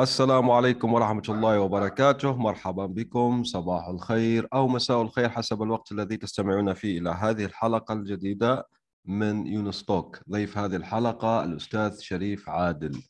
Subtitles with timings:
[0.00, 2.36] السلام عليكم ورحمة الله وبركاته.
[2.36, 3.44] مرحبا بكم.
[3.44, 8.66] صباح الخير أو مساء الخير حسب الوقت الذي تستمعون فيه إلى هذه الحلقة الجديدة
[9.04, 10.20] من يونس Talk.
[10.30, 13.02] ضيف هذه الحلقة الأستاذ شريف عادل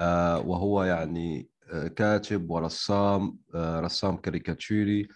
[0.00, 5.08] آه وهو يعني آه كاتب ورسام آه رسام كاريكاتشوري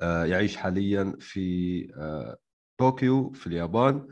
[0.00, 2.36] آه يعيش حاليا في آه
[2.78, 4.06] طوكيو في اليابان.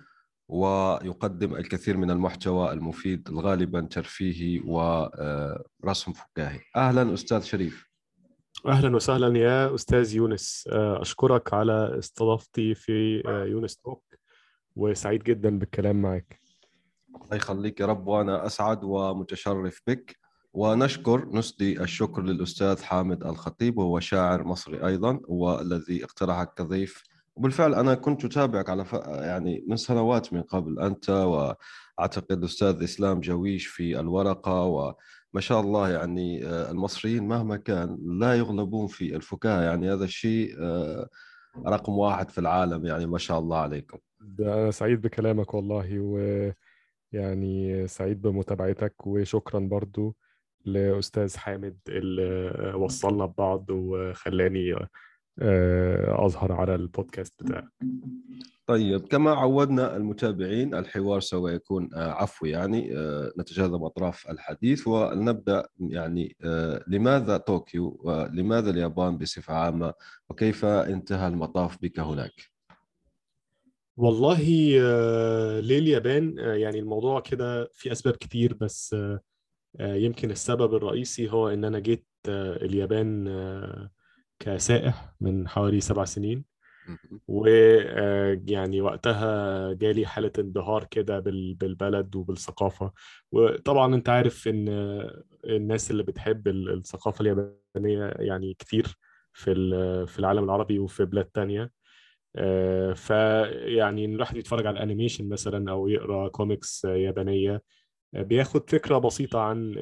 [0.53, 6.61] ويقدم الكثير من المحتوى المفيد غالبا ترفيهي ورسم فكاهي.
[6.77, 7.89] أهلا أستاذ شريف.
[8.67, 10.69] أهلا وسهلا يا أستاذ يونس.
[10.73, 14.03] أشكرك على استضافتي في يونس توك
[14.77, 16.41] وسعيد جدا بالكلام معك.
[17.15, 20.17] الله يخليك يا رب وأنا أسعد ومتشرف بك.
[20.55, 27.03] ونشكر نسدي الشكر للأستاذ حامد الخطيب وهو شاعر مصري أيضا والذي اقترحك كضيف
[27.37, 28.93] وبالفعل أنا كنت أتابعك على ف...
[29.07, 35.91] يعني من سنوات من قبل أنت وأعتقد الاستاذ إسلام جويش في الورقة وما شاء الله
[35.91, 39.63] يعني المصريين مهما كان لا يغلبون في الفكاهة.
[39.63, 40.57] يعني هذا الشيء
[41.67, 43.99] رقم واحد في العالم يعني ما شاء الله عليكم.
[44.41, 45.99] أنا سعيد بكلامك والله
[47.13, 50.17] ويعني سعيد بمتابعتك وشكرا برضو
[50.65, 54.77] لأستاذ حامد اللي وصلنا ببعض وخلاني
[56.09, 57.69] أظهر على البودكاست بتاعك
[58.67, 62.91] طيب كما عودنا المتابعين الحوار سوف يكون عفوي يعني
[63.39, 66.37] نتجاذب أطراف الحديث ونبدأ يعني
[66.87, 69.93] لماذا طوكيو ولماذا اليابان بصفة عامة
[70.31, 72.53] وكيف انتهى المطاف بك هناك؟
[73.97, 74.39] والله
[75.61, 78.97] ليه اليابان؟ يعني الموضوع كده في أسباب كتير بس
[79.81, 83.29] يمكن السبب الرئيسي هو إن أنا جيت اليابان
[84.43, 86.45] كسائح من حوالي سبع سنين.
[87.29, 92.93] ويعني وقتها جالي حالة انبهار كده بالبلد وبالثقافة.
[93.33, 94.69] وطبعا أنت عارف إن
[95.45, 98.87] الناس اللي بتحب الثقافة اليابانية يعني كتير
[99.33, 99.55] في
[100.07, 101.71] في العالم العربي وفي بلاد تانية.
[102.95, 107.63] فيعني الواحد يتفرج على ال animation مثلا أو يقرأ كوميكس يابانية
[108.13, 109.75] بياخد فكرة بسيطة عن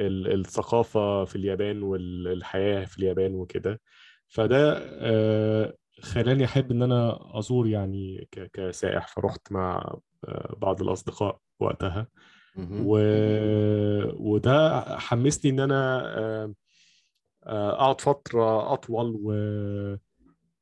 [0.00, 3.80] الثقافة في اليابان والحياة في اليابان وكده.
[4.28, 4.74] فده
[6.02, 9.08] خلاني أحب إن أنا أزور يعني كسائح.
[9.08, 9.96] فرحت مع
[10.56, 12.06] بعض الأصدقاء وقتها.
[12.86, 12.98] و...
[14.32, 16.54] وده حمسني إن أنا
[17.46, 19.32] أقعد فترة أطول و...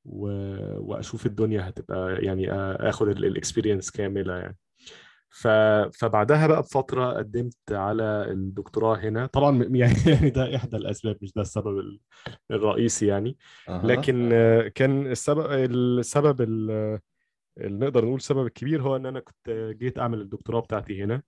[0.04, 0.26] و...
[0.78, 2.52] وأشوف الدنيا هتبقى يعني
[2.88, 4.56] آخد الإكسبيرينس كاملة يعني.
[5.34, 5.48] ف...
[5.98, 9.26] فبعدها بقى بفترة قدمت على الدكتوراه هنا.
[9.26, 11.98] طبعا يعني ده إحدى الأسباب مش ده السبب
[12.50, 13.36] الرئيسي يعني.
[13.68, 13.86] أه.
[13.86, 14.28] لكن
[14.74, 17.00] كان السبب السبب اللي
[17.60, 19.50] نقدر نقول السبب الكبير هو إن أنا كنت
[19.80, 21.22] جيت أعمل الدكتوراه بتاعتي هنا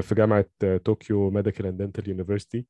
[0.00, 0.46] في جامعة
[0.84, 2.66] Tokyo Medical and Dental University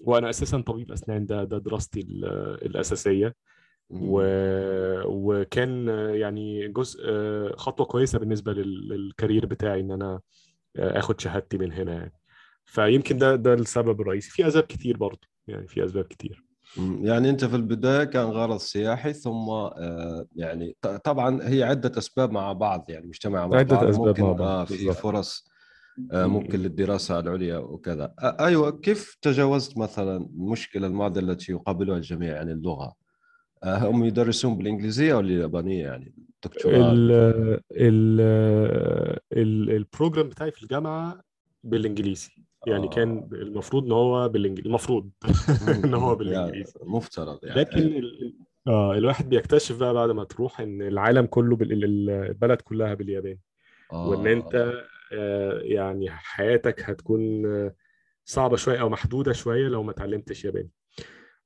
[0.00, 2.00] وأنا أساسا طبيب أسنان ده ده دراستي
[2.62, 3.34] الأساسية.
[3.90, 4.22] و...
[5.06, 7.00] وكان يعني جزء
[7.56, 10.20] خطوة كويسة بالنسبة لل career بتاعي إن أنا
[10.76, 12.12] آخد شهادتي من هنا يعني.
[12.64, 14.30] فيمكن ده ده السبب الرئيسي.
[14.30, 16.44] في أسباب كتير برضه يعني في أسباب كتير.
[17.00, 19.68] يعني أنت في البداية كان غرض سياحي ثم
[20.36, 24.32] يعني طبعا هي عدة أسباب مع بعض يعني مجتمع مع عدة بعض أسباب ممكن مع
[24.32, 25.48] بعض في فرص
[26.12, 28.14] ممكن للدراسة العليا وكذا.
[28.20, 33.03] أيوه كيف تجاوزت مثلا المشكلة المعضله التي يقابلها الجميع يعني اللغة؟
[33.64, 36.14] هم يدرسون بالإنجليزية ولا اليابانية يعني
[36.66, 37.12] ال
[37.72, 38.20] ال
[39.32, 41.20] ال البروجرام بتاعي في الجامعة
[41.64, 42.30] بالإنجليزي.
[42.66, 42.90] يعني آه.
[42.90, 45.10] كان المفروض إن هو بالانجليزي المفروض
[45.84, 46.72] إن هو بالإنجليزي.
[46.80, 47.60] يعني مفترض يعني.
[47.60, 48.34] لكن ال...
[48.66, 51.84] آه الواحد بيكتشف بقى بعد ما تروح إن العالم كله بال...
[52.10, 53.40] البلد كلها بالياباني.
[53.92, 54.08] آه.
[54.08, 54.72] وان أنت
[55.12, 57.42] آه يعني حياتك هتكون
[58.24, 60.70] صعبة شوية أو محدودة شوية لو ما اتعلمتش ياباني.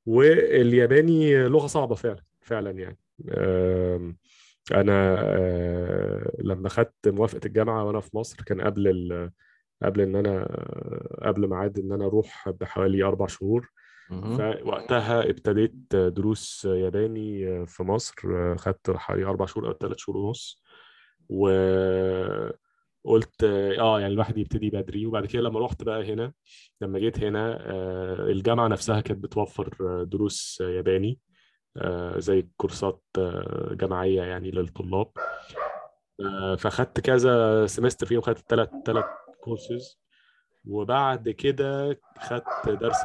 [0.09, 2.99] والياباني لغة صعبة فعلا فعلا يعني.
[4.75, 5.21] أنا
[6.39, 9.31] لما خدت موافقة الجامعة وأنا في مصر كان قبل ال...
[9.83, 10.45] قبل إن أنا
[11.23, 13.71] قبل ميعاد إن أنا أروح بحوالي أربع شهور.
[14.37, 18.15] فوقتها ابتديت دروس ياباني في مصر
[18.57, 20.63] خدت حوالي أربع شهور أو ثلاث شهور ونص.
[21.29, 21.49] و...
[23.09, 26.33] قلت آه يعني الواحد يبتدي بدري وبعد كده لما رحت بقى هنا
[26.81, 31.19] لما جيت هنا آه، الجامعة نفسها كانت بتوفر آه، دروس ياباني
[31.77, 35.11] آه، زي كورسات آه، جماعية يعني للطلاب
[36.21, 39.05] آه، فخدت كذا semester فيهم خدت ثلاث ثلاث
[39.41, 40.01] كورسز
[40.69, 42.97] وبعد كده خدت درس.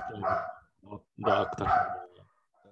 [1.17, 1.67] ده أكتر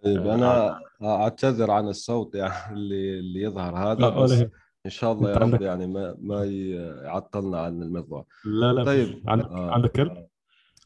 [0.04, 4.46] طيب آه، أنا أعتذر عن الصوت يعني اللي اللي يظهر هذا بس.
[4.86, 9.24] إن شاء الله يا رب يعني ما ما يعطلنا عن الموضوع لا لا طيب.
[9.28, 9.72] عندك آه.
[9.72, 10.28] عندك كلب؟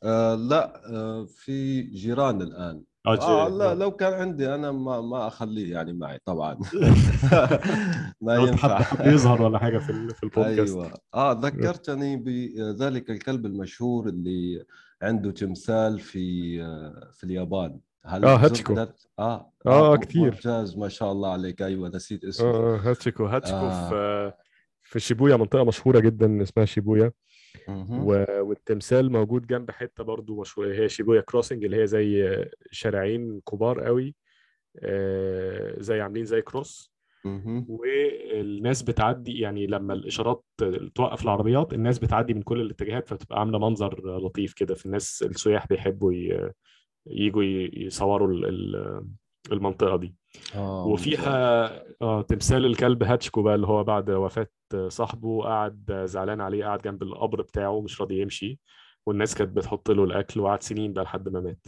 [0.04, 3.74] آه لا آه في جيران الآن آه جي- لا آه.
[3.74, 6.58] لو كان عندي أنا ما ما أخليه يعني معي طبعا
[8.22, 14.10] ما ينفع حد يظهر ولا حاجة في في البودكاست أيوه آه ذكرتني بذلك الكلب المشهور
[14.10, 14.66] اللي
[15.02, 18.74] عنده تمثال في آه، في اليابان هل آه هاتشيكو.
[18.74, 20.22] ذات آه آه آه كتير.
[20.24, 21.62] ممتاز ما شاء الله عليك.
[21.62, 22.48] أيوه نسيت اسمه.
[22.48, 23.26] آه هاتشيكو.
[23.26, 23.90] هاتشيكو آه.
[23.90, 24.34] في
[24.84, 27.12] في شيبويا منطقة مشهورة جدا اسمها شيبويا.
[27.90, 28.26] و...
[28.42, 34.16] والتمثال موجود جنب حتة برضو مشهورة هي شيبويا crossing اللي هي زي شارعين كبار قوي
[34.80, 36.96] آه، زي عاملين زي كروس.
[37.68, 40.44] والناس بتعدي يعني لما الإشارات
[40.96, 45.68] توقف العربيات الناس بتعدي من كل الاتجاهات فبتبقى عاملة منظر لطيف كده في الناس السياح
[45.68, 46.52] بيحبوا ي...
[47.08, 47.44] يجوا
[47.74, 49.06] يصوروا ال- ال-
[49.52, 50.16] المنطقة دي.
[50.56, 51.70] ممتاز وفيها
[52.02, 54.48] آه تمثال الكلب هاتشكو بقى اللي هو بعد وفاة
[54.88, 58.60] صاحبه قعد زعلان عليه قعد جنب القبر بتاعه مش راضي يمشي.
[59.06, 61.68] والناس كانت بتحط له الأكل وقعد سنين بقى لحد ما مات.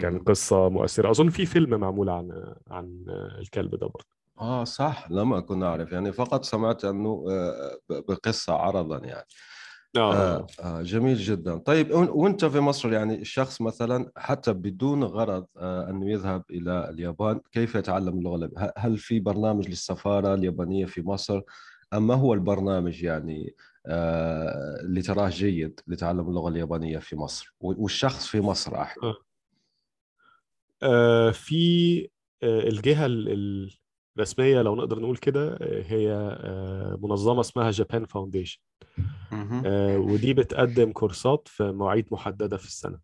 [0.00, 0.24] كان مم.
[0.24, 1.10] قصة مؤثرة.
[1.10, 3.04] أظن في فيلم معمول عن عن
[3.38, 4.06] الكلب ده برضه.
[4.40, 5.10] آه صح.
[5.10, 5.92] لما كنا أعرف.
[5.92, 7.78] يعني فقط سمعت أنه آه،
[8.08, 9.26] بقصة عرضا يعني.
[10.02, 10.46] آه.
[10.60, 11.56] آه جميل جدا.
[11.56, 17.40] طيب وإنت في مصر يعني الشخص مثلا حتى بدون غرض آه انه يذهب إلى اليابان
[17.52, 21.40] كيف يتعلم اللغة؟ هل في برنامج للسفارة اليابانية في مصر؟
[21.94, 23.54] أم ما هو البرنامج يعني
[23.86, 29.16] آه اللي تراه جيد لتعلم اللغة اليابانية في مصر؟ والشخص في مصر أحيانا آه.
[30.82, 32.08] آه، في
[32.42, 32.68] آه،
[34.16, 38.60] الرسمية لو نقدر نقول كده آه، هي آه، منظمة اسمها جابان فاونديشن
[39.32, 39.62] مهم.
[40.10, 42.98] ودي بتقدم كورسات في مواعيد محددة في السنة.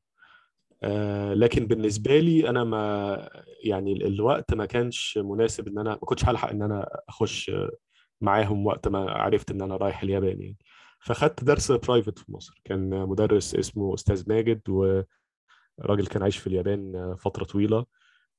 [0.83, 3.29] آه، لكن بالنسبة لي أنا ما
[3.65, 7.71] يعني ال- الوقت ما كانش مناسب إن أنا ما كنتش هلحق إن أنا أخش آه،
[8.21, 10.57] معاهم وقت ما عرفت إن أنا رايح اليابان يعني.
[11.01, 12.61] فخدت درس برايفت في مصر.
[12.65, 17.85] كان مدرس اسمه أستاذ ماجد وراجل كان عايش في اليابان آه، فترة طويلة.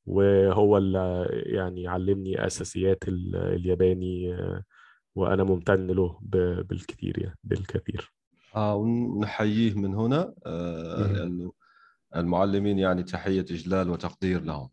[0.05, 4.63] وهو اللي يعني علمني أساسيات ال- الياباني آه،
[5.15, 6.19] وأنا ممتن له
[6.69, 8.11] بالكثير يعني بالكثير.
[8.55, 11.11] آه ونحييه من هنا آه.
[11.13, 11.51] لأنه
[12.15, 14.69] المعلمين يعني تحية إجلال وتقدير لهم.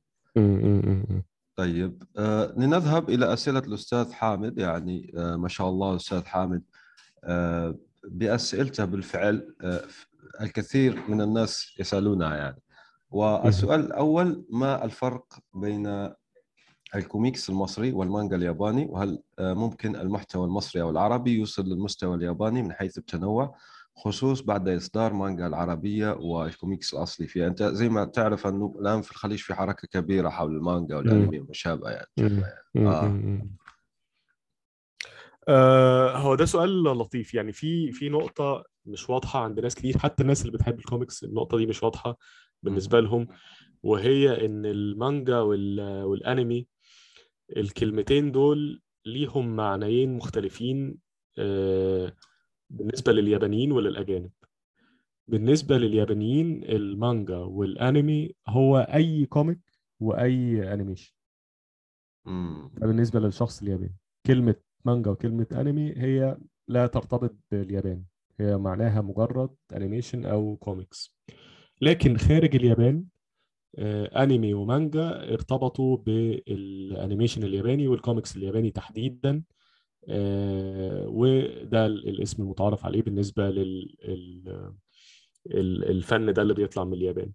[1.57, 6.63] طيب آه لنذهب إلى أسئلة الأستاذ حامد يعني آه ما شاء الله الأستاذ حامد.
[7.25, 9.81] آه بأسئلته بالفعل آه
[10.41, 12.63] الكثير من الناس يسألونها يعني.
[13.11, 15.25] والسؤال الأول ما الفرق
[15.55, 16.11] بين
[16.95, 22.73] الكوميكس المصري والمانجا الياباني؟ وهل آه ممكن المحتوى المصري أو العربي يوصل للمستوى الياباني من
[22.73, 23.55] حيث التنوع
[23.97, 29.11] خصوص بعد إصدار مانجا العربية والكوميكس الأصلي فيها؟ أنت زي ما تعرف أنه الآن في
[29.11, 32.07] الخليج في حركة كبيرة حول المانجا والأنمي وما شابه يعني.
[32.75, 33.05] م- آه.
[35.49, 37.35] آه، هو ده سؤال لطيف.
[37.35, 41.57] يعني في في نقطة مش واضحة عند ناس كتير حتى الناس اللي بتحب الكوميكس النقطة
[41.59, 42.17] دي مش واضحة.
[42.63, 43.29] بالنسبة لهم
[43.83, 46.67] وهي إن المانجا وال- والأنمي
[47.57, 50.99] الكلمتين دول ليهم معنيين مختلفين
[51.39, 52.13] آه،
[52.71, 54.31] بالنسبة لليابانيين وللأجانب.
[55.29, 59.61] بالنسبة لليابانيين المانجا والأنمي هو أي comic
[62.25, 62.71] مم.
[62.75, 66.39] ده بالنسبة للشخص الياباني كلمة مانجا وكلمة أنمي هي
[66.69, 68.05] لا ترتبط باليابان
[68.41, 71.17] هي معناها مجرد animation أو كوميكس
[71.81, 73.05] لكن خارج اليابان
[73.79, 79.43] آه، أنمي ومانجا ارتبطوا بال animation الياباني والكوميكس الياباني تحديدا
[80.09, 83.51] آه، وده ال- الاسم المتعارف عليه بالنسبة
[85.47, 87.33] للفن ده اللي بيطلع من اليابان.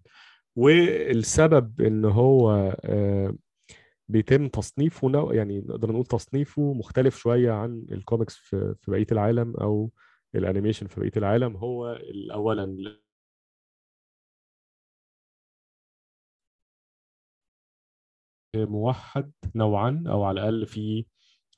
[0.56, 2.50] والسبب إن هو
[2.84, 3.34] آه،
[4.08, 9.90] بيتم تصنيفه نوع يعني نقدر نقول تصنيفه مختلف شوية عن الكوميكس في بقية العالم أو
[10.34, 11.98] ال animation في بقية العالم هو
[12.32, 12.76] أولا
[18.64, 21.04] موحد نوعا أو على الأقل في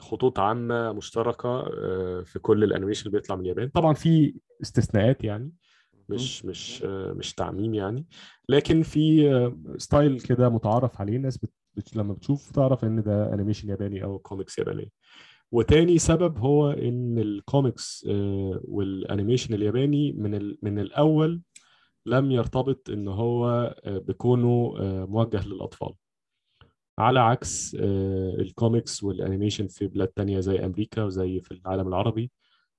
[0.01, 3.69] خطوط عامة مشتركة آه، في كل ال animation اللي بيطلع من اليابان.
[3.69, 5.53] طبعا في استثناءات يعني
[6.09, 8.07] مش مش آه، مش تعميم يعني.
[8.49, 11.53] لكن في آه، style كده متعارف عليه الناس بت...
[11.97, 14.93] لما بتشوف تعرف إن ده animation ياباني أو كوميكس ياباني
[15.53, 18.07] وتاني سبب هو إن ال comics
[18.65, 21.43] وال animation الياباني من ال- من الأول
[22.07, 24.75] لم يرتبط إن هو بكونه
[25.07, 25.93] موجه للأطفال.
[26.99, 31.89] على عكس آه، ال comics وال animation في بلاد تانية زي أمريكا وزي في العالم
[31.89, 32.31] العربي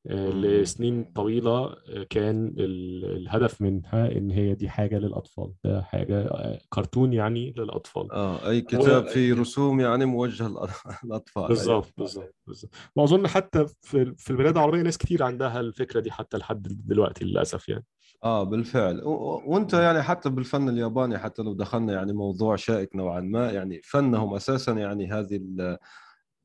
[0.08, 0.30] آه،.
[0.32, 6.60] لسنين طويلة آه، كان ال- الهدف منها إن هي دي حاجة للأطفال ده حاجة آه،
[6.70, 10.70] كرتون يعني للأطفال آه أي كتاب و- فيه رسوم يعني موجه للأ-
[11.06, 11.48] للأطفال أيوة.
[11.48, 16.68] بالظبط بالظبط بالظبط واظن حتى في البلاد العربية ناس كتير عندها الفكرة دي حتى لحد
[16.86, 17.86] دلوقتي للأسف يعني
[18.24, 19.02] آه بالفعل.
[19.04, 23.82] و- وأنت يعني حتى بالفن الياباني حتى لو دخلنا يعني موضوع شائك نوعا ما يعني
[23.84, 25.42] فنهم أساسا يعني هذه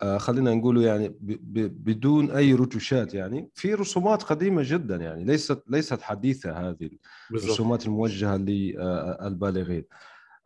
[0.02, 5.24] آه خلينا نقول يعني ب- ب- بدون أي رتوشات يعني في رسومات قديمة جدا يعني
[5.24, 6.90] ليست ليست حديثة هذه
[7.30, 9.84] الرسومات الموجهة للبالغين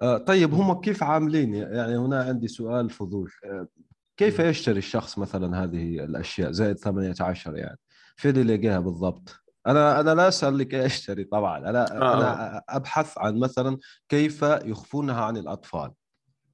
[0.02, 3.30] آه طيب هم كيف عاملين؟ يعني هنا عندي سؤال فضول.
[3.44, 3.68] آه
[4.16, 7.78] كيف يشتري الشخص مثلا هذه الأشياء؟ زائد 18 يعني.
[8.16, 11.58] فين اللي يلاقيها بالضبط؟ أنا أنا لا أسأل لك أشتري طبعا.
[11.58, 12.14] أنا آه.
[12.18, 15.90] أنا أبحث عن مثلا كيف يخفونها عن الأطفال.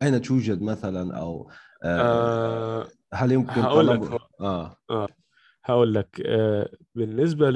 [0.03, 1.51] أين توجد مثلا أو
[1.85, 2.01] آه
[2.83, 4.01] آه هل يمكن هقول لك.
[4.01, 5.09] طلب آه.
[5.65, 6.23] هقول لك.
[6.27, 7.51] آه بالنسبة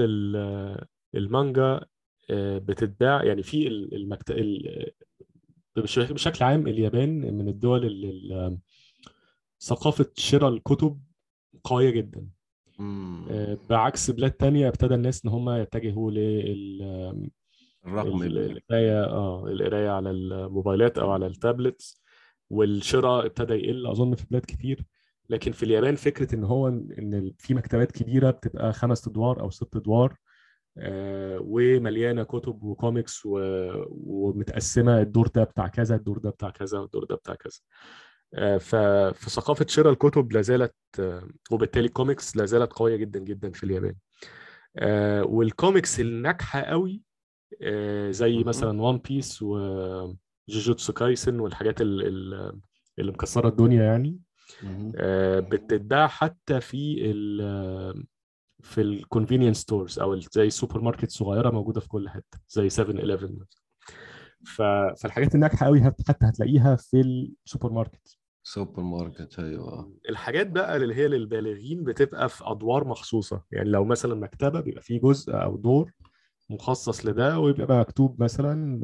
[1.14, 1.80] للمانجا
[2.30, 4.30] آه بتتباع يعني في ال- المكت...
[4.30, 4.90] ال-
[5.76, 8.58] بش- بشكل عام اليابان من الدول اللي ال-
[9.60, 11.00] ثقافة شراء الكتب
[11.64, 12.26] قوية جدا.
[12.78, 13.24] مم.
[13.30, 17.30] آه بعكس بلاد تانية ابتدى الناس إن هم يتجهوا لل
[17.86, 22.02] الرقم ال- القراية آه القراية على الموبايلات أو على ال tablets
[22.50, 24.84] والشراء ابتدى يقل أظن في بلاد كتير
[25.30, 29.76] لكن في اليابان فكرة إن هو ان في مكتبات كبيرة بتبقى خمس أدوار أو ست
[29.76, 30.16] أدوار
[30.78, 37.04] آه، ومليانة كتب وكوميكس و- ومتقسمة الدور ده بتاع كذا الدور ده بتاع كذا والدور
[37.04, 37.60] ده بتاع كذا
[39.12, 43.94] فثقافة شراء الكتب لا زالت آه، وبالتالي الكوميكس لا زالت قوية جدا جدا في اليابان
[44.76, 47.02] آه، والكوميكس الناجحة قوي
[47.62, 48.44] آه، زي.
[48.44, 52.60] مثلا One Piece و Jujutsu Kaisen والحاجات ال- ال-
[52.98, 54.18] اللي مكسرة الدنيا يعني.
[54.96, 58.04] آه، بتتباع حتى في ال
[58.62, 62.96] في ال convenience stores أو زي السوبر ماركت صغيرة موجودة في كل حتة زي 7
[63.00, 63.30] 11
[64.46, 64.62] ف...
[65.02, 67.00] فالحاجات الناجحة قوي حتى هتلاقيها في
[67.46, 69.92] السوبر ماركت سوبر ماركت أيوه.
[70.08, 73.42] الحاجات بقى اللي هي للبالغين بتبقى في أدوار مخصوصة.
[73.52, 75.92] يعني لو مثلا مكتبة بيبقى فيه جزء أو دور
[76.50, 78.80] مخصص لده ويبقى مكتوب مثلا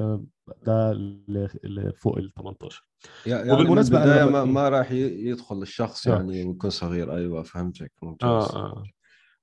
[0.67, 2.89] ده ل- فوق ال 18
[3.27, 6.15] يعني وبالمناسبة من أنا البداية ما, ما راح يدخل الشخص آه.
[6.15, 7.93] يعني ويكون صغير أيوه فهمتك.
[8.03, 8.29] ممتاز.
[8.55, 8.83] آه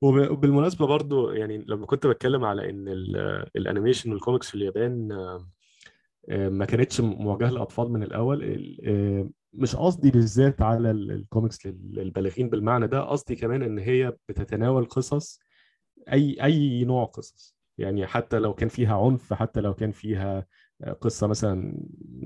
[0.01, 4.55] وب- وبالمناسبة برضو يعني لما كنت بتكلم على إن ال- ال animation وال comics في
[4.55, 5.47] اليابان آه، آه،
[6.31, 11.91] ما كانتش موجهة للأطفال من الأول ال- آه، مش قصدي بالذات على ال- الكوميكس لل-
[11.95, 15.39] للبالغين بالمعنى ده قصدي كمان إن هي بتتناول قصص
[16.11, 20.45] أي أي نوع قصص يعني حتى لو كان فيها عنف حتى لو كان فيها
[21.01, 21.77] قصة مثلا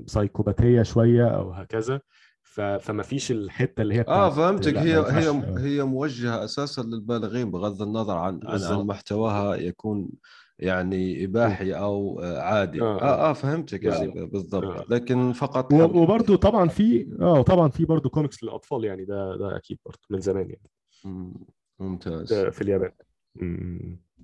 [0.06, 2.00] سايكوباتية شوية أو هكذا
[2.80, 4.98] فما فيش الحتة اللي هي آه فهمتك هي.
[4.98, 8.86] هي هي موجهة أساسا للبالغين بغض النظر عن عن, عن.
[8.86, 10.08] محتواها يكون
[10.58, 12.80] يعني إباحي أو آه، عادي.
[12.82, 13.30] آه، آه آه.
[13.30, 14.32] آه فهمتك يعني بالظبط.
[14.32, 14.64] بالضبط.
[14.64, 14.84] آه.
[14.94, 19.36] لكن فقط و- حب- وبرضه طبعا في آه طبعا في برضه كوميكس للأطفال يعني ده
[19.36, 20.70] ده أكيد برضه من زمان يعني.
[21.04, 21.34] مم،
[21.78, 22.32] ممتاز.
[22.32, 22.92] ده في اليابان.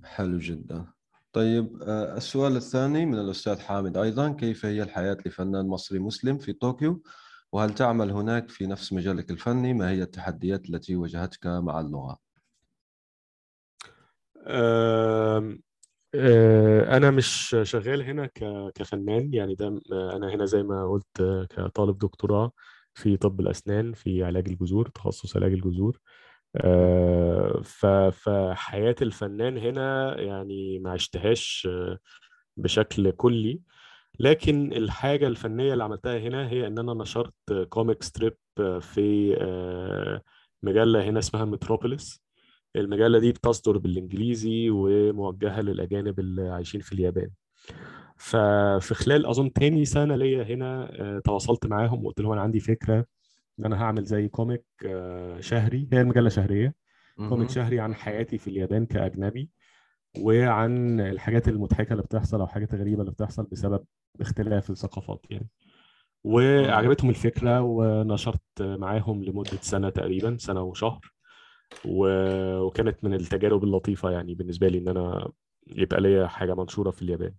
[0.04, 0.86] حلو جدا.
[1.32, 3.96] طيب آه، السؤال الثاني من الأستاذ حامد.
[3.96, 7.02] أيضا كيف هي الحياة لفنان مصري مسلم في طوكيو؟
[7.52, 12.18] وهل تعمل هناك في نفس مجالك الفني ما هي التحديات التي واجهتك مع اللغة؟
[14.46, 15.56] آه،
[16.96, 18.26] أنا مش شغال هنا
[18.74, 22.52] كفنان يعني ده آه، أنا هنا زي ما قلت آه، كطالب دكتوراه
[22.94, 25.98] في طب الأسنان في علاج الجذور تخصص علاج الجذور.
[26.56, 27.60] آه،
[28.12, 31.98] فحياة الفنان هنا يعني ما عشتهاش آه،
[32.56, 33.60] بشكل كلي.
[34.20, 37.34] لكن الحاجة الفنية اللي عملتها هنا هي إن أنا نشرت
[37.68, 38.36] comic strip
[38.80, 40.22] في آه،
[40.62, 42.22] مجلة هنا اسمها Metropolis
[42.76, 47.30] المجلة دي بتصدر بالإنجليزي وموجهة للأجانب اللي عايشين في اليابان.
[48.16, 53.06] ففي خلال أظن تاني سنة ليا هنا آه، تواصلت معاهم وقلت لهم أنا عندي فكرة
[53.60, 55.88] إن أنا هعمل زي comic آه، شهري.
[55.92, 56.74] هي المجلة شهرية.
[57.28, 57.50] comic.
[57.50, 59.50] شهري عن حياتي في اليابان كأجنبي
[60.18, 63.84] وعن الحاجات المضحكة اللي بتحصل أو حاجات غريبة اللي بتحصل بسبب
[64.20, 65.48] اختلاف الثقافات يعني.
[66.24, 71.11] وعجبتهم الفكرة ونشرت معاهم لمدة سنة تقريبا سنة وشهر.
[71.84, 75.32] وكانت من التجارب اللطيفة يعني بالنسبة لي إن أنا
[75.66, 77.34] يبقى ليا حاجة منشورة في اليابان.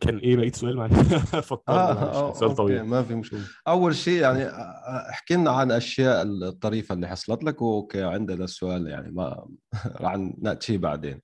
[0.00, 0.92] كان إيه بقيت سؤال معلش
[1.68, 2.82] آه معلش آه، كان سؤال طويل.
[2.82, 3.40] ما في مشكلة.
[3.68, 7.62] أول شيء يعني آه، احكي لنا عن الاشياء الطريفة اللي حصلت لك.
[7.62, 9.46] أوكي عندنا السؤال يعني ما
[10.02, 11.20] راح نأتي بعدين.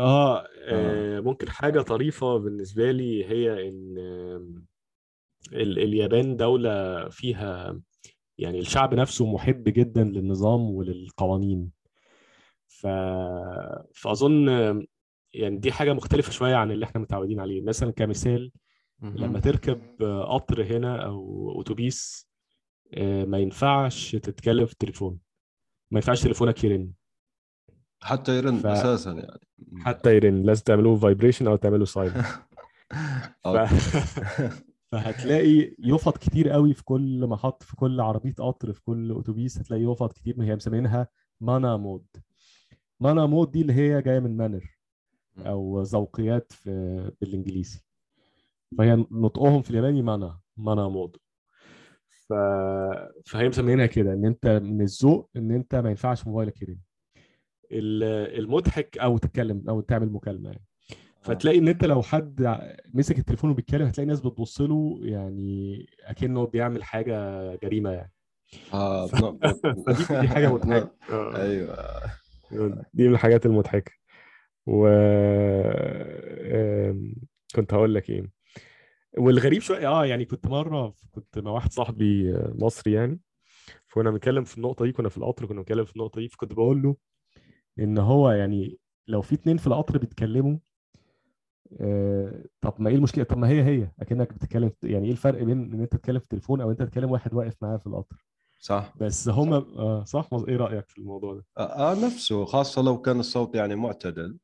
[0.00, 0.46] آه آه.
[0.68, 4.64] آه، ممكن حاجة طريفة بالنسبة لي هي إن آم،
[5.52, 7.80] ال- اليابان دولة فيها
[8.40, 11.70] يعني الشعب نفسه محب جدا للنظام وللقوانين.
[12.66, 12.86] ف...
[13.94, 14.86] فأظن آم،
[15.32, 17.62] يعني دي حاجة مختلفة شوية عن اللي إحنا متعودين عليه.
[17.62, 18.52] مثلا كمثال
[19.02, 19.40] لما.
[19.40, 19.80] تركب
[20.28, 22.28] قطر هنا أو أتوبيس
[22.94, 25.18] آه، ما ينفعش تتكلم في التليفون.
[25.90, 26.90] ما ينفعش تليفونك يرن.
[28.02, 28.66] حتى يرن ف...
[28.66, 29.40] أساسا يعني.
[29.78, 30.42] حتى يرن.
[30.42, 32.24] لازم تعملوه vibration أو تعمله silent
[33.44, 33.48] ف...
[34.92, 39.82] فهتلاقي يفط كتير قوي في كل محط في كل عربية قطر في كل أتوبيس هتلاقي
[39.82, 40.34] يفط كتير.
[40.38, 41.08] ما هي مسمينها
[41.40, 42.06] マナーモード.
[43.00, 44.78] マナーモード دي اللي هي جاية من manner
[45.38, 47.80] أو ذوقيات في بالإنجليزي.
[48.78, 51.16] فهي نطقهم في الياباني マナー マナーモード.
[52.28, 52.32] ف...
[53.26, 56.78] فهي مسمينها كده إن أنت من الذوق إن أنت ما ينفعش موبايلك يرن.
[57.72, 60.64] ال- المضحك أو تتكلم أو تعمل مكالمة يعني.
[61.22, 62.58] فتلاقي إن أنت لو حد
[62.94, 67.14] مسك التليفون وبيتكلم هتلاقي ناس بتبص له يعني أكنه بيعمل حاجة
[67.54, 68.12] جريمة يعني.
[68.72, 70.12] آه ف...
[70.12, 70.94] دي حاجة مضحكة.
[71.10, 71.42] آه.
[71.42, 71.76] أيوه.
[72.94, 73.92] دي من الحاجات المضحكة.
[74.66, 74.88] و
[77.54, 78.30] كنت هقول لك إيه.
[79.18, 83.20] والغريب شوية آه يعني كنت مرة كنت مع واحد صاحبي آه، مصري يعني.
[83.88, 86.82] فكنا بنتكلم في النقطة دي كنا في القطر كنا بنتكلم في النقطة دي فكنت بقول
[86.82, 86.96] له
[87.78, 90.58] إن هو يعني لو في اتنين في القطر بيتكلموا آه،
[92.60, 95.80] طب ما إيه المشكلة؟ طب ما هي هي أكنك بتتكلم يعني إيه الفرق بين إن
[95.80, 98.16] أنت تتكلم في التليفون أو أنت تتكلم واحد واقف معاه في القطر
[98.60, 98.94] صح.
[99.00, 103.20] بس هما آه صح؟ إيه رأيك في الموضوع ده؟ آه آه، نفسه خاصة لو كان
[103.20, 104.38] الصوت يعني معتدل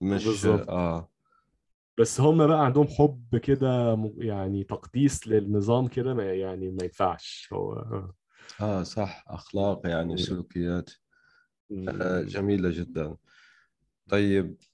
[0.00, 1.08] مش آه.
[1.98, 7.48] بس هما بقى عندهم حب كده يعني تقديس للنظام كده ما يعني ما ينفعش.
[7.52, 8.14] هو آه.
[8.60, 9.24] آه صح.
[9.28, 10.90] أخلاق يعني سلوكيات.
[11.72, 13.16] آه م- جميلة جدا.
[14.08, 14.67] طيب آه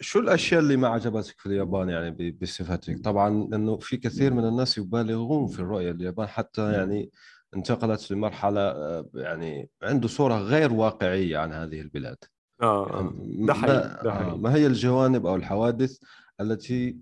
[0.00, 4.78] شو الأشياء اللي ما عجبتك في اليابان يعني بصفتك؟ طبعا لأنه في كثير من الناس
[4.78, 7.10] يبالغون في الرؤية اليابان حتى يعني
[7.56, 12.16] انتقلت لمرحلة آه يعني عنده صورة غير واقعية عن هذه البلاد.
[12.62, 14.38] آه يعني آه ده حقيقي ما, ده آه حقيقي.
[14.38, 15.98] ما هي الجوانب أو الحوادث
[16.40, 16.96] التي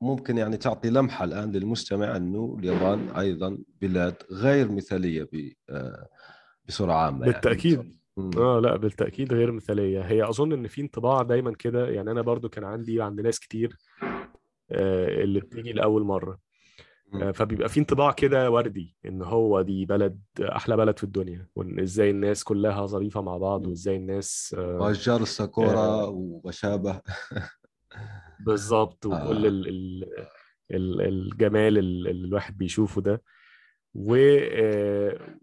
[0.00, 6.08] ممكن يعني تعطي لمحة الآن للمستمع أنه اليابان أيضا بلاد غير مثالية ب- آه
[6.68, 7.32] بصورة عامة يعني.
[7.32, 7.78] بالتأكيد.
[7.78, 7.99] مم.
[8.36, 10.00] آه لأ بالتأكيد غير مثالية.
[10.00, 11.88] هي أظن إن في انطباع دايما كده.
[11.88, 13.76] يعني أنا برضو كان عندي عند ناس كتير
[14.70, 16.38] آه اللي بتيجي لأول مرة.
[17.14, 21.80] آه، فبيبقى في انطباع كده وردي إن هو دي بلد أحلى بلد في الدنيا وإن
[21.80, 27.00] إزاي الناس كلها ظريفة مع بعض وإزاي الناس آه، واشجار الساكورا آه، وما شابه
[28.40, 29.48] بالظبط وكل آه.
[29.48, 29.68] ال
[30.70, 33.22] ال الجمال اللي الواحد بيشوفه ده.
[33.94, 35.38] و آه،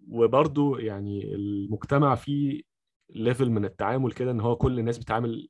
[0.80, 2.62] يعني المجتمع فيه
[3.10, 5.50] ليفل من التعامل كده إن هو كل الناس بتعامل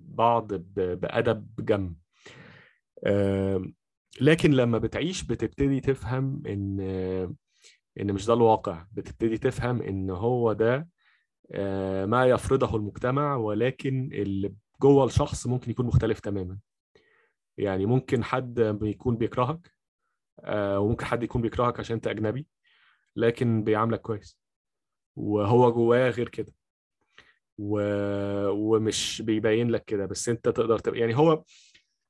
[0.00, 1.94] بعض ب- بأدب جم.
[4.20, 6.80] لكن لما بتعيش بتبتدي تفهم إن
[8.00, 8.86] إن مش ده الواقع.
[8.92, 10.88] بتبتدي تفهم إن هو ده
[11.52, 16.58] آه، ما يفرضه المجتمع ولكن اللي جوه الشخص ممكن يكون مختلف تماما.
[17.58, 19.73] يعني ممكن حد بيكون بيكرهك
[20.48, 22.46] وممكن حد يكون بيكرهك عشان انت أجنبي
[23.16, 24.38] لكن بيعاملك كويس.
[25.16, 26.52] وهو جواه غير كده.
[27.58, 27.80] و...
[28.50, 31.44] ومش بيبين لك كده بس انت تقدر تبقى يعني هو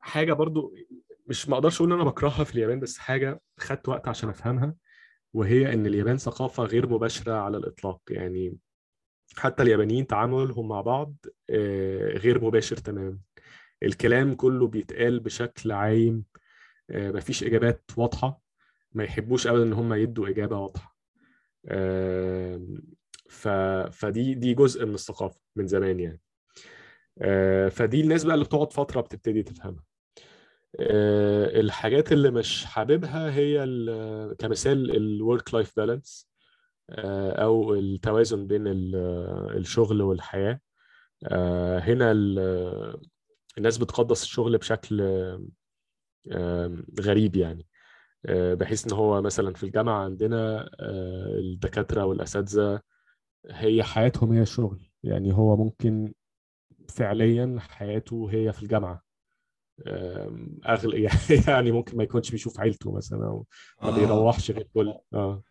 [0.01, 0.75] حاجة برضو
[1.27, 4.75] مش ما أقدرش أقول إن أنا بكرهها في اليابان بس حاجة خدت وقت عشان أفهمها
[5.35, 8.01] وهي إن اليابان ثقافة غير مباشرة على الإطلاق.
[8.11, 8.57] يعني
[9.37, 11.15] حتى اليابانيين تعاملهم مع بعض
[11.51, 13.19] آه، غير مباشر تماما.
[13.83, 16.25] الكلام كله بيتقال بشكل عايم.
[16.25, 16.44] آه،
[16.91, 18.41] مفيش إجابات واضحة
[18.93, 20.97] ما يحبوش ابدا إن هم يدوا إجابة واضحة.
[23.31, 23.49] ف...
[23.93, 26.21] فدي دي جزء من الثقافة من زمان يعني.
[27.23, 29.85] آه، فدي الناس بقى اللي بتقعد فترة بتبتدي تفهمها.
[30.81, 36.31] آه، الحاجات اللي مش حاببها هي ال- كمثال ال work life balance
[36.91, 40.61] أو التوازن بين ال- الشغل والحياة.
[41.27, 43.01] آه، هنا ال-
[43.59, 45.45] الناس بتقدس الشغل بشكل آه،
[47.01, 47.67] غريب يعني.
[48.27, 52.81] آه، بحيث إن هو مثلا في الجامعة عندنا آه، الدكاترة والأساتذة
[53.51, 54.91] هي حياتهم هي الشغل.
[55.03, 56.13] يعني هو ممكن
[56.89, 59.03] فعليا حياته هي في الجامعة.
[60.67, 61.09] اغلى
[61.49, 63.47] يعني ممكن ما يكونش بيشوف عيلته مثلا أو
[63.83, 63.95] ما آه.
[63.95, 65.43] بيروحش غير كل آه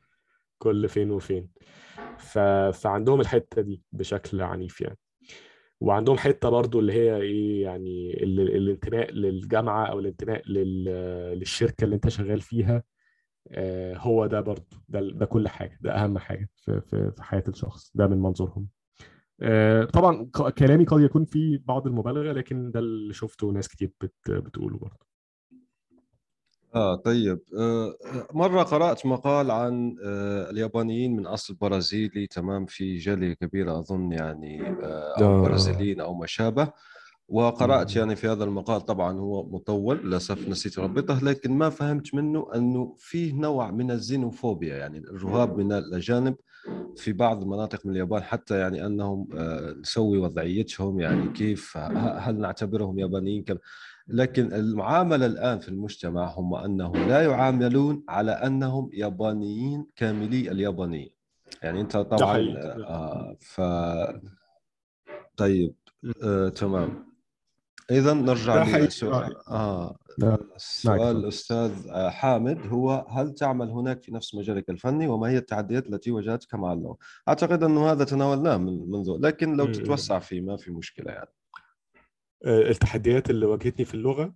[0.58, 1.50] كل فين وفين.
[2.18, 2.40] ف...
[2.74, 4.98] فعندهم الحتة دي بشكل عنيف يعني.
[5.84, 11.96] وعندهم حتة برضو اللي هي إيه يعني ال- الانتماء للجامعة أو الانتماء لل- للشركة اللي
[11.96, 12.84] أنت شغال فيها
[13.52, 17.43] آه، هو ده برضو ده ده كل حاجة ده أهم حاجة في في في حياة
[17.48, 18.67] الشخص ده من منظورهم.
[19.41, 24.13] آه، طبعا كلامي قد يكون فيه بعض المبالغة لكن ده اللي شفته ناس كتير بت
[24.32, 25.06] بتقوله برضو.
[26.76, 27.96] آه طيب آه
[28.34, 34.62] مرة قرأت مقال عن آه اليابانيين من أصل برازيلي تمام في جالية كبيرة أظن يعني
[34.68, 35.42] آه أو آه.
[35.42, 36.72] برازيليين أو ما شابه
[37.28, 38.04] وقرأت مم.
[38.04, 42.96] يعني في هذا المقال طبعا هو مطول للأسف نسيت ربطه لكن ما فهمت منه أنه
[43.00, 46.36] فيه نوع من الزينوفوبيا يعني الرهاب من الأجانب
[46.96, 53.00] في بعض المناطق من اليابان حتى يعني أنهم آه نسوي وضعيتهم يعني كيف هل نعتبرهم
[53.00, 53.58] يابانيين كم
[54.08, 61.10] لكن المعاملة الآن في المجتمع هم أنهم لا يعاملون على أنهم يابانيين كاملي اليابانية
[61.62, 62.38] يعني أنت طبعا.
[62.88, 63.62] آه ف
[65.38, 65.76] طيب
[66.24, 67.12] آه تمام
[67.91, 68.63] إذا نرجع.
[68.63, 69.96] للسؤال آه
[70.56, 76.12] السؤال آه، حامد هو هل تعمل هناك في نفس مجالك الفني وما هي التحديات التي
[76.12, 79.72] واجهتك مع اللغة؟ أعتقد أنه هذا تناولناه من منذ لكن لو.
[79.72, 81.30] تتوسع فيه ما في مشكلة يعني
[82.46, 84.34] آه، التحديات اللي واجهتني في اللغة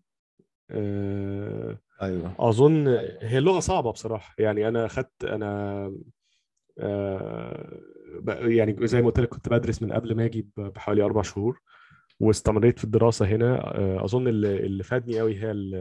[0.72, 2.88] آه، أيوه أظن
[3.22, 5.88] هي اللغة صعبة بصراحة يعني أنا اخدت أنا
[8.20, 11.62] ب- يعني زي ما قلت لك كنت بدرس من قبل ما أجي بحوالي أربع شهور
[12.20, 13.78] واستمريت في الدراسة هنا.
[13.78, 15.76] آه، أظن اللي فادني قوي هي ال-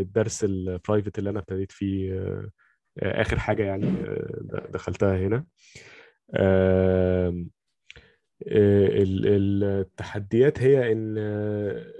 [0.00, 2.50] الدرس البرايفت اللي أنا ابتديت فيه آه،
[2.98, 5.44] آخر حاجة يعني آه، دخلتها هنا.
[8.46, 11.14] التحديات هي إن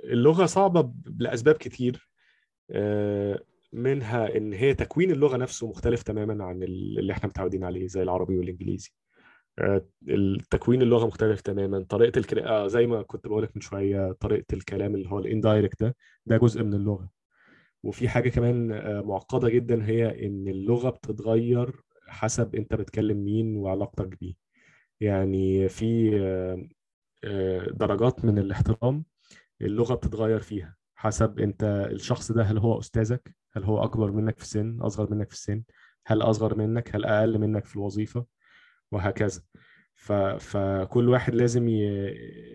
[0.05, 2.09] اللغة صعبة لأسباب كتير.
[3.73, 8.03] منها إن هي تكوين اللغة نفسه مختلف تماما عن ال- اللي إحنا متعودين عليه زي
[8.03, 8.91] العربي والإنجليزي.
[10.09, 11.85] التكوين اللغة مختلف تماما.
[11.89, 16.37] طريقة الكلام زي ما كنت بقولك من شوية طريقة الكلام اللي هو الاندايركت ده ده
[16.37, 17.11] جزء من اللغة.
[17.83, 24.19] وفي حاجة كمان آه، معقدة جدا هي إن اللغة بتتغير حسب أنت بتكلم مين وعلاقتك
[24.21, 24.35] بيه.
[25.01, 26.69] يعني في آه،
[27.25, 29.05] آه، درجات من الاحترام
[29.63, 34.45] اللغة بتتغير فيها حسب أنت الشخص ده هل هو أستاذك؟ هل هو أكبر منك في
[34.45, 35.63] السن؟ أصغر منك في السن؟
[36.07, 38.27] هل أصغر منك؟ هل أقل منك في الوظيفة؟
[38.93, 39.41] وهكذا.
[39.95, 40.13] ف...
[40.13, 41.89] فكل واحد لازم ي...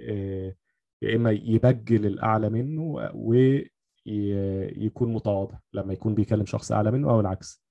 [0.09, 0.55] آه،
[1.01, 7.63] يا إما يبجل الأعلى منه ويكون متواضع لما يكون بيكلم شخص أعلى منه أو العكس.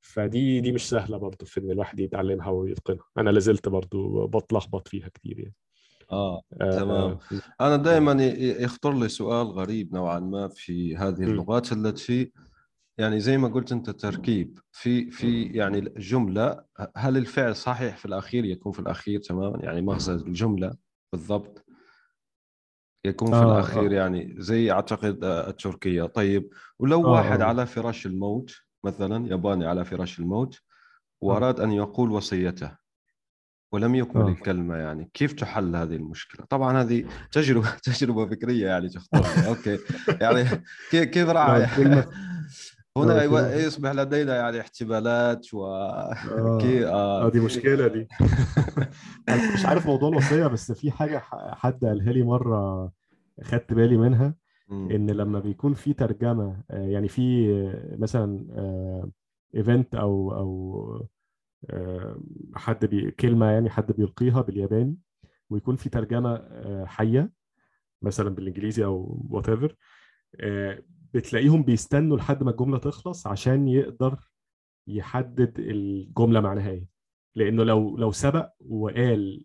[0.00, 3.04] فدي دي مش سهلة برضه في إن الواحد يتعلمها ويتقنها.
[3.18, 5.54] أنا لازلت برضه بتلخبط فيها كتير يعني.
[6.12, 7.18] آه آه، تمام.
[7.60, 11.22] أنا دائما يخطر لي سؤال غريب نوعا ما في هذه.
[11.22, 12.32] اللغات التي
[12.98, 14.58] يعني زي ما قلت أنت تركيب.
[14.72, 16.64] في في يعني الجملة
[16.96, 20.74] هل الفعل صحيح في الأخير؟ يكون في الأخير تماما يعني مغزى الجملة
[21.12, 21.64] بالضبط.
[23.06, 23.94] يكون في آه، الأخير آه.
[23.94, 26.02] يعني زي أعتقد آه، التركية.
[26.02, 27.44] طيب ولو آه، واحد آه.
[27.44, 30.60] على فراش الموت مثلا ياباني على فراش الموت
[31.20, 32.82] وأراد أن يقول وصيته
[33.72, 34.28] ولم يكمل آه.
[34.28, 39.48] الكلمة يعني كيف تحل هذه المشكلة؟ طبعا هذه تجربة تجربة فكرية يعني تخطر لي.
[39.48, 39.78] okay.
[40.20, 40.44] يعني
[40.90, 42.08] كيف كيف راح آه،
[42.96, 46.58] هنا آه، يو- كلمة- يصبح لدينا يعني احتمالات و آه.
[46.60, 47.28] كي- آه آه.
[47.28, 48.08] دي مشكلة دي
[49.54, 52.92] مش عارف موضوع الوصية بس في حاجة ح- حد قالها لي مرة
[53.42, 54.34] خدت بالي منها.
[54.72, 58.46] إن لما بيكون في ترجمة آه، يعني في آه، مثلا
[59.56, 61.06] event أو أو
[61.70, 62.20] آه،
[62.54, 64.96] حد بي كلمة يعني حد بيلقيها بالياباني
[65.50, 67.32] ويكون في ترجمة آه، حية
[68.02, 69.76] مثلا بالإنجليزي أو whatever
[71.14, 74.18] بتلاقيهم بيستنوا لحد ما الجملة تخلص عشان يقدر
[74.86, 76.86] يحدد الجملة معناها إيه.
[77.34, 79.44] لأنه لو لو سبق وقال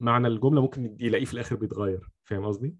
[0.00, 2.10] معنى الجملة ممكن يلاقيه في الآخر بيتغير.
[2.24, 2.76] فاهم قصدي؟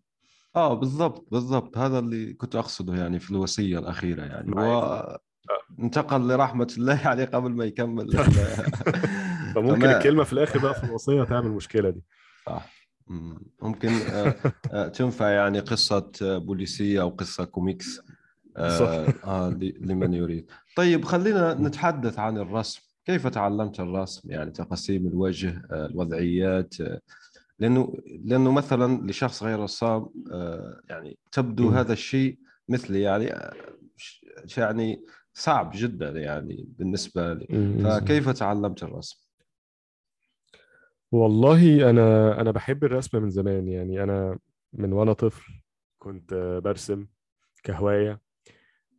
[0.56, 1.78] آه بالضبط بالضبط.
[1.78, 4.52] هذا اللي كنت أقصده يعني في الوصية الأخيرة يعني.
[4.52, 5.02] و
[5.78, 8.12] انتقل لرحمة الله عليه قبل ما يكمل.
[9.54, 12.02] فممكن فما- الكلمة في الآخر بقى في الوصية تعمل المشكلة دي.
[12.46, 12.72] صح.
[13.06, 13.38] مم.
[13.62, 14.34] ممكن آه،
[14.72, 18.00] آه، تنفع يعني قصة آه، بوليسية أو قصة كوميكس.
[18.56, 19.06] آه،.
[19.24, 25.86] آه، لمن يريد طيب خلينا نتحدث عن الرسم كيف تعلمت الرسم يعني تقاسيم الوجه آه،
[25.86, 27.00] الوضعيات آه،
[27.58, 31.68] لأنه لأنه مثلا لشخص غير رسام آه، يعني تبدو.
[31.68, 32.38] هذا الشيء
[32.68, 33.32] مثلي يعني
[34.56, 37.46] يعني صعب جدا يعني بالنسبة لي.
[37.84, 39.26] فكيف تعلمت الرسم؟
[41.12, 44.38] والله أنا أنا بحب الرسم من زمان يعني أنا
[44.72, 45.52] من وأنا طفل
[45.98, 47.06] كنت برسم
[47.62, 48.25] كهواية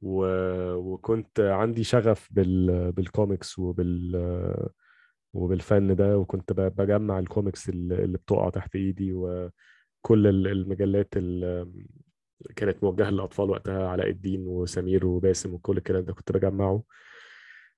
[0.01, 0.25] و...
[0.73, 2.91] وكنت عندي شغف بال...
[2.91, 4.15] بالكوميكس وبال
[5.33, 9.49] وبالفن ده وكنت بجمع الكوميكس اللي بتقع تحت إيدي و...
[10.01, 11.71] كل ال- المجلات اللي
[12.55, 16.83] كانت موجهة للأطفال وقتها علاء الدين وسمير وباسم وكل الكلام ده كنت بجمعه.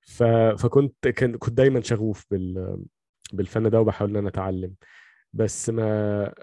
[0.00, 0.22] ف...
[0.58, 2.78] فكنت كان كنت دايما شغوف بال...
[3.32, 4.74] بالفن ده وبحاول إن أنا أتعلم.
[5.32, 6.34] بس ما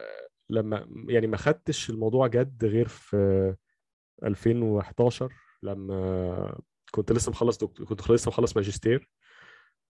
[0.50, 3.56] لما يعني ما خدتش الموضوع جد غير في
[4.24, 5.34] 2011
[5.68, 6.60] لما
[6.92, 9.10] كنت لسه مخلص دكتور كنت لسه مخلص ماجستير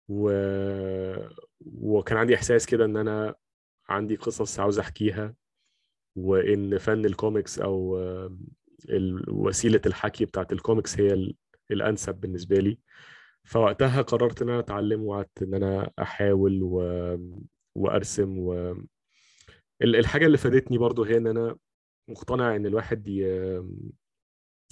[0.08, 0.30] و...
[1.60, 3.34] وكان عندي إحساس كده إن أنا
[3.88, 5.34] عندي قصص عاوز أحكيها
[6.16, 7.98] وإن فن الكوميكس أو
[9.28, 11.36] وسيلة الحكي بتاعت الكوميكس هي ال-
[11.70, 12.78] الأنسب بالنسبة لي.
[13.44, 16.78] فوقتها قررت إن أنا أتعلم وقعدت إن أنا أحاول و...
[17.74, 18.54] وأرسم و...
[19.82, 21.56] ال- الحاجة اللي فادتني برضو هي إن أنا
[22.08, 23.24] مقتنع إن الواحد ي...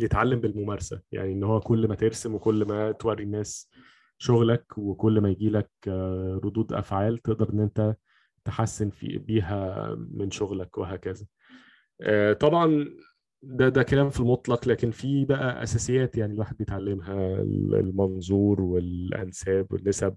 [0.00, 1.00] يتعلم بالممارسة.
[1.12, 3.70] يعني إن هو كل ما ترسم وكل ما توري الناس
[4.18, 5.70] شغلك وكل ما يجي لك
[6.44, 7.96] ردود أفعال تقدر إن أنت
[8.44, 11.26] تحسن في بيها من شغلك وهكذا.
[12.00, 12.84] آه، طبعا
[13.42, 17.42] ده ده كلام في المطلق لكن في بقى أساسيات يعني الواحد بيتعلمها.
[17.42, 20.16] المنظور والأنساب والنسب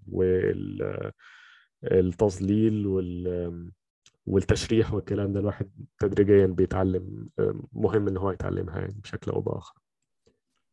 [1.84, 3.72] والتظليل وال
[4.28, 7.30] والتشريح والكلام ده الواحد تدريجيا بيتعلم
[7.74, 9.74] مهم إن هو يتعلمها يعني بشكل أو بآخر.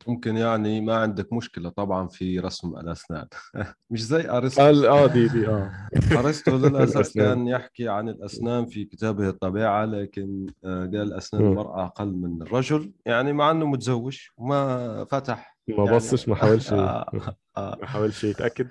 [0.07, 3.27] ممكن يعني ما عندك مشكلة طبعا في رسم الأسنان.
[3.91, 5.89] مش زي آه أرسطو آه دي دي آه.
[6.47, 7.25] للأسف الأسنان.
[7.35, 11.51] كان يحكي عن الأسنان في كتابه الطبيعة لكن آه، قال أسنان مم.
[11.51, 16.73] المرأة أقل من الرجل يعني مع أنه متزوج وما فتح ما يعني- بصش ما حاولش
[16.73, 17.09] آه
[17.57, 17.77] آه.
[17.81, 18.67] ما حاولش يتأكد.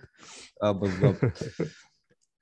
[0.63, 1.19] آه بالضبط.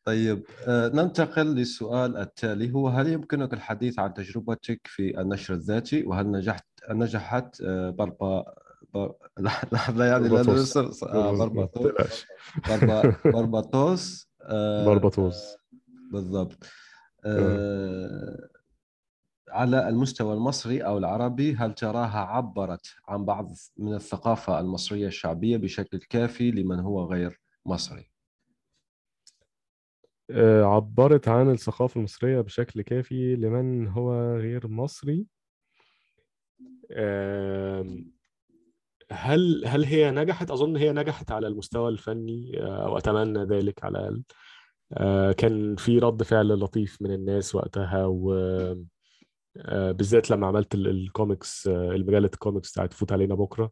[0.05, 6.31] طيب آه، ننتقل للسؤال التالي هو هل يمكنك الحديث عن تجربتك في النشر الذاتي وهل
[6.31, 8.45] نجحت نجحت آه، بربا
[8.95, 9.15] بر...
[9.39, 10.29] لحظة يعني.
[10.29, 11.33] لسه آه،.
[13.25, 15.57] برباطوس آه، بربطوس
[16.13, 16.67] بالضبط
[17.25, 18.49] آه،
[19.49, 25.99] على المستوى المصري أو العربي هل تراها عبرت عن بعض من الثقافة المصرية الشعبية بشكل
[25.99, 28.12] كافي لمن هو غير مصري؟
[30.31, 35.27] آه، عبرت عن الثقافة المصرية بشكل كافي لمن هو غير مصري.
[39.13, 43.99] هل هل هي نجحت؟ أظن هي نجحت على المستوى الفني آه، أو أتمنى ذلك على
[43.99, 44.23] الأقل.
[44.93, 48.35] آه، كان في رد فعل لطيف من الناس وقتها و
[49.67, 53.71] بالذات لما عملت ال- الكوميكس المجلة الكوميكس بتاعت فوت علينا بكرة.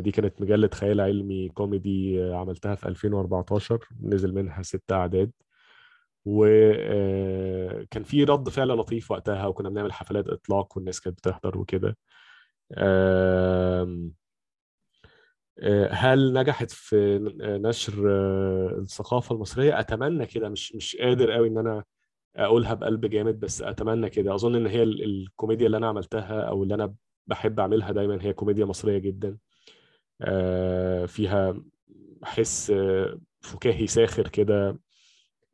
[0.00, 5.30] دي كانت مجلة خيال علمي كوميدي آه، عملتها في 2014 نزل منها ست أعداد.
[6.24, 11.96] وكان في رد فعل لطيف وقتها وكنا بنعمل حفلات إطلاق والناس كانت بتحضر وكده.
[12.72, 14.10] آه،
[15.90, 20.48] هل نجحت في نشر آه، الثقافة المصرية؟ أتمنى كده.
[20.48, 21.84] مش مش قادر قوي إن أنا
[22.36, 24.34] أقولها بقلب جامد بس أتمنى كده.
[24.34, 26.94] أظن إن هي ال- الكوميديا اللي أنا عملتها أو اللي أنا
[27.30, 29.36] بحب أعملها دايما هي كوميديا مصرية جدا.
[30.20, 31.62] آه، فيها
[32.22, 34.78] حس آه، فكاهي ساخر كده.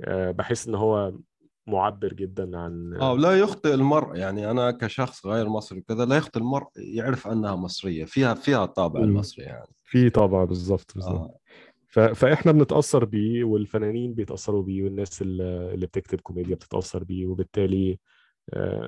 [0.04, 1.12] آه، بحس إن هو
[1.66, 4.16] معبر جدا عن آه لا يخطئ المرء.
[4.16, 8.04] يعني أنا كشخص غير مصري كذا لا يخطئ المرء يعرف أنها مصرية.
[8.04, 9.00] فيها فيها الطابع.
[9.00, 9.66] المصري يعني.
[9.84, 11.14] في طبعا بالظبط بالظبط.
[11.14, 11.38] آه.
[11.88, 17.90] ف- فإحنا بنتأثر بيه والفنانين بيتأثروا بيه والناس اللي اللي بتكتب كوميديا بتتأثر بيه وبالتالي
[17.92, 17.96] آه،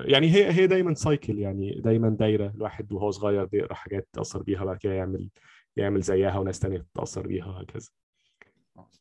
[0.05, 2.51] يعني هي هي دايما cycle يعني دايما دايرة.
[2.55, 5.29] الواحد وهو صغير بيقرا حاجات تأثر بيها وبعد كده يعمل
[5.77, 7.89] يعمل زيها وناس تانية تتاثر بيها وهكذا.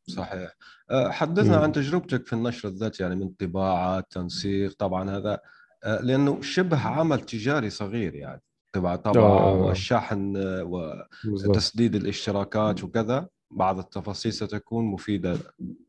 [0.02, 0.50] صحيح.
[0.90, 1.56] آه، حدثنا.
[1.56, 5.40] عن تجربتك في النشر الذاتي يعني من طباعة تنسيق طبعا هذا
[5.84, 8.42] آه، لأنه شبه عمل تجاري صغير يعني
[8.72, 9.54] طبعا آه، آه.
[9.62, 10.92] والشحن آه،
[11.24, 13.28] وتسديد الاشتراكات وكذا.
[13.50, 15.38] بعض التفاصيل ستكون مفيدة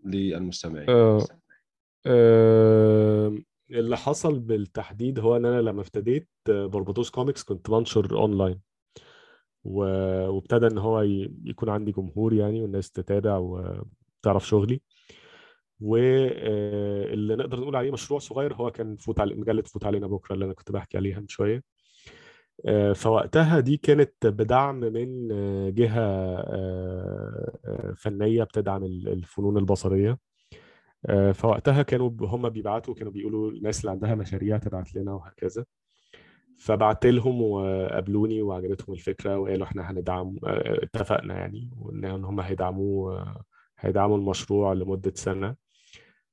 [0.05, 0.89] للمستمعين.
[0.89, 1.25] آه،
[2.05, 3.37] آه،
[3.71, 8.59] اللي حصل بالتحديد هو إن أنا لما ابتديت آه، بربطوس كوميكس كنت بنشر أونلاين
[9.63, 14.81] و- وابتدى إن هو ي- يكون عندي جمهور يعني والناس تتابع وتعرف شغلي.
[15.81, 20.45] واللي نقدر نقول عليه مشروع صغير هو كان فوت علي مجلة فوت علينا بكرة اللي
[20.45, 21.63] أنا كنت بحكي عليها من شوية.
[22.65, 30.11] آه، فوقتها دي كانت بدعم من آه، جهة آه، آه، فنية بتدعم ال- الفنون البصرية.
[30.11, 30.17] آه،
[31.33, 35.65] فوقتها كانوا هم بيبعتوا كانوا بيقولوا الناس اللي عندها مشاريع تبعت لنا وهكذا.
[36.57, 43.43] فبعت لهم وقابلوني وعجبتهم الفكرة وقالوا إحنا هندعم آه، اتفقنا يعني وان هم هيدعموا آه،
[43.79, 45.55] هيدعموا المشروع لمدة سنة.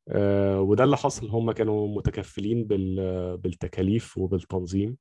[0.09, 1.29] آه، وده اللي حصل.
[1.29, 4.97] هم كانوا متكفلين بال- بالتكاليف وبالتنظيم.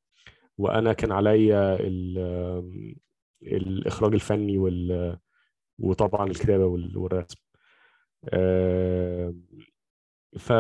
[0.58, 2.96] وأنا كان عليا ال-
[3.44, 4.58] الإخراج الفني
[5.80, 7.38] وطبعا الكتابة وال- والرسم.
[7.40, 7.45] آه،.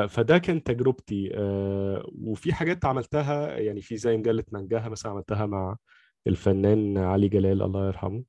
[0.10, 1.32] فده كان تجربتي.
[1.36, 5.78] آه، وفي حاجات عملتها يعني في زي مجلة منجاها مثلا عملتها مع
[6.28, 8.23] الفنان علي جلال الله يرحمه.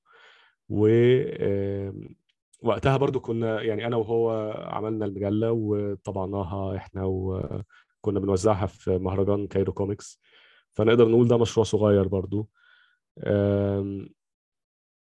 [0.68, 0.88] و
[2.62, 9.72] وقتها برضو كنا يعني أنا وهو عملنا المجلة وطبعناها إحنا وكنا بنوزعها في مهرجان Cairo
[9.72, 10.20] Comix.
[10.72, 12.48] فنقدر نقول ده مشروع صغير برضو.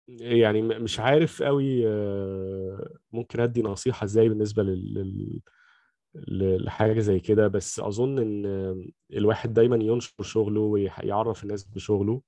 [0.09, 4.95] يعني مش عارف قوي آه، ممكن أدي نصيحة إزاي بالنسبة لل...
[4.95, 5.41] لل-
[6.15, 7.49] ل- لحاجة زي كده.
[7.49, 8.47] بس أظن إن
[9.13, 12.23] الواحد دايما ينشر شغله ويعرف الناس بشغله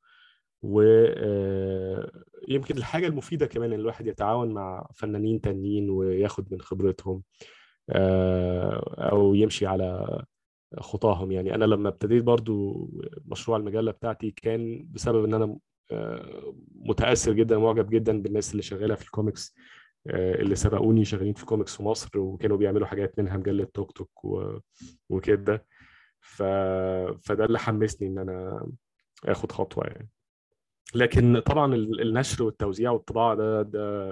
[0.62, 7.22] ويمكن الحاجة المفيدة كمان إن الواحد يتعاون مع فنانين تانيين وياخد من خبرتهم
[7.90, 10.18] آه، أو يمشي على
[10.78, 11.32] خطاهم.
[11.32, 12.74] يعني أنا لما ابتديت برضو
[13.26, 15.58] مشروع المجلة بتاعتي كان بسبب إن أنا
[16.74, 19.54] متأثر جدا معجب جدا بالناس اللي شغالة في الكوميكس
[20.06, 24.24] آه، اللي سبقوني شغالين في كوميكس في مصر وكانوا بيعملوا حاجات منها مجلة توك توك.
[25.08, 25.66] وكده
[26.20, 26.42] ف...
[27.22, 28.66] فده اللي حمسني إن أنا
[29.24, 30.08] آخد خطوة يعني
[30.94, 34.10] لكن طبعا ال- النشر والتوزيع والطباعة ده ده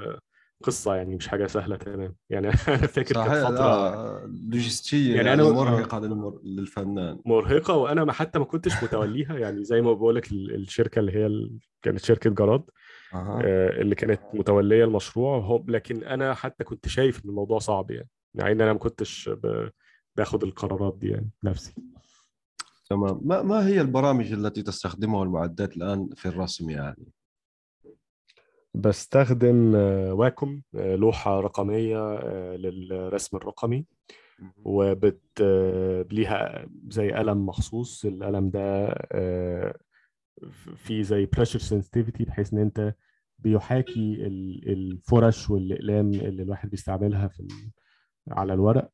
[0.63, 2.17] قصة يعني مش حاجة سهلة تمام.
[2.31, 6.41] يعني أنا فاكر كانت صحيح فترة لا لوجستية يعني يعني أنا- مرهقة للمر...
[6.45, 7.21] للفنان.
[7.27, 9.39] مرهقة وأنا ما حتى ما كنتش متوليها.
[9.39, 11.59] يعني زي ما بقول لك الشركة اللي هي ال...
[11.83, 12.63] كانت شركة جراد.
[13.15, 15.65] آه، اللي كانت متولية المشروع.
[15.69, 19.71] لكن أنا حتى كنت شايف إن الموضوع صعب يعني مع إن أنا ما كنتش ب-
[20.17, 21.75] باخد القرارات دي يعني نفسي
[22.91, 23.21] تمام.
[23.25, 27.07] ما ما هي البرامج التي تستخدمها المعدات الآن في الرسم يعني؟
[28.77, 33.87] بستخدم آه، واكوم آه، لوحة رقمية آه، للرسم الرقمي
[34.65, 35.43] وبت
[36.13, 38.05] ليها زي قلم مخصوص.
[38.05, 38.95] القلم ده
[40.77, 42.95] في زي pressure sensitivity بحيث إن أنت
[43.39, 47.49] بيحاكي ال- الفرش والأقلام اللي الواحد بيستعملها في
[48.29, 48.91] على الورق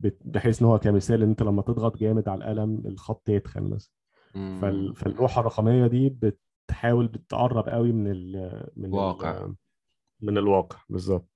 [0.00, 3.92] بت- بحيث إن هو كمثال إن أنت لما تضغط جامد على القلم الخط يتخن مثلا.
[4.94, 6.08] فاللوحة الرقمية دي
[6.70, 8.32] بتحاول بتقرب قوي من ال
[8.76, 9.48] من ال- واقع.
[10.20, 11.28] من الواقع بالظبط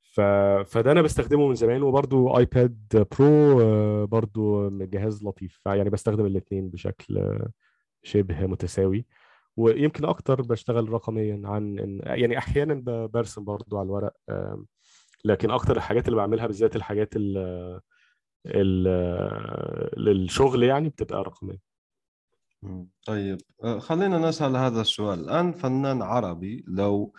[0.00, 0.20] ف...
[0.66, 6.68] فده أنا بستخدمه من زمان وبرضو ايباد برو آه، برضو جهاز لطيف يعني بستخدم الاثنين
[6.70, 7.50] بشكل آه،
[8.02, 9.06] شبه متساوي
[9.56, 14.12] ويمكن أكتر بشتغل رقميا عن إن- يعني أحيانا برسم برضو على الورق
[15.24, 17.36] لكن أكتر الحاجات اللي بعملها بالذات الحاجات ال
[18.46, 18.84] ال
[20.04, 21.71] للشغل يعني بتبقى رقمية.
[23.06, 25.20] طيب آه، خلينا نسأل هذا السؤال.
[25.20, 27.12] الآن فنان عربي لو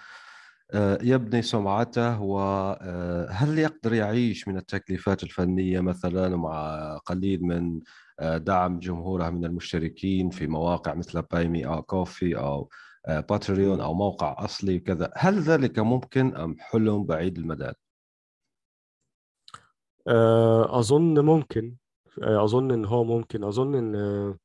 [0.71, 7.79] آه، يبني سمعته وهل يقدر يعيش من التكليفات الفنية مثلا مع قليل من
[8.19, 12.69] آه، دعم جمهوره من المشتركين في مواقع مثل بايمي أو كوفي أو
[13.07, 17.71] آه، باتريون أو موقع أصلي وكذا؟ هل ذلك ممكن أم حلم بعيد المدى؟
[20.07, 21.75] آه، أظن ممكن.
[22.23, 23.43] آه، أظن إن هو ممكن.
[23.43, 23.49] آه،
[23.95, 24.37] آه،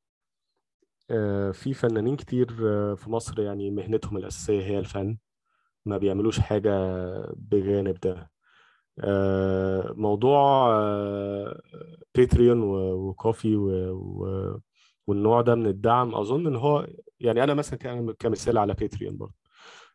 [1.53, 5.16] في فنانين كتير آه، في مصر يعني مهنتهم الأساسية هي الفن.
[5.87, 6.71] ما بيعملوش حاجة
[7.37, 8.31] بجانب ده.
[9.01, 11.61] آه، موضوع آه،
[12.14, 13.57] باتريون وكوفي
[15.07, 16.87] والنوع ده من الدعم أظن إن هو
[17.21, 17.79] يعني أنا مثلا
[18.18, 19.35] كمثال على باتريون برضه.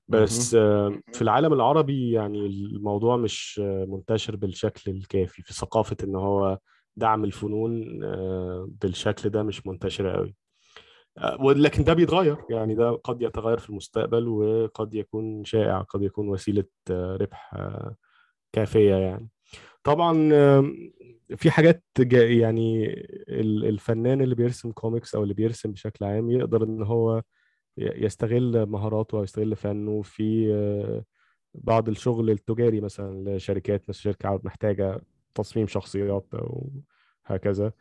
[0.07, 5.41] بس آه، في العالم العربي يعني الموضوع مش آه، منتشر بالشكل الكافي.
[5.41, 6.59] في ثقافة إن هو
[6.95, 10.42] دعم الفنون آه، بالشكل ده مش منتشر قوي آه،
[11.39, 12.37] ولكن ده بيتغير.
[12.49, 17.95] يعني ده قد يتغير في المستقبل وقد يكون شائع قد يكون وسيلة آه، ربح آه،
[18.53, 19.29] كافية يعني.
[19.83, 20.13] طبعا
[21.35, 22.85] في حاجات جا- يعني
[23.29, 27.21] ال- الفنان اللي بيرسم كوميكس أو اللي بيرسم بشكل عام يقدر إن هو
[27.77, 31.03] يستغل مهاراته أو يستغل فنه في آه،
[31.53, 35.01] بعض الشغل التجاري مثلا لشركات مثل شركة محتاجة
[35.35, 36.69] تصميم شخصيات أو
[37.25, 37.71] هكذا.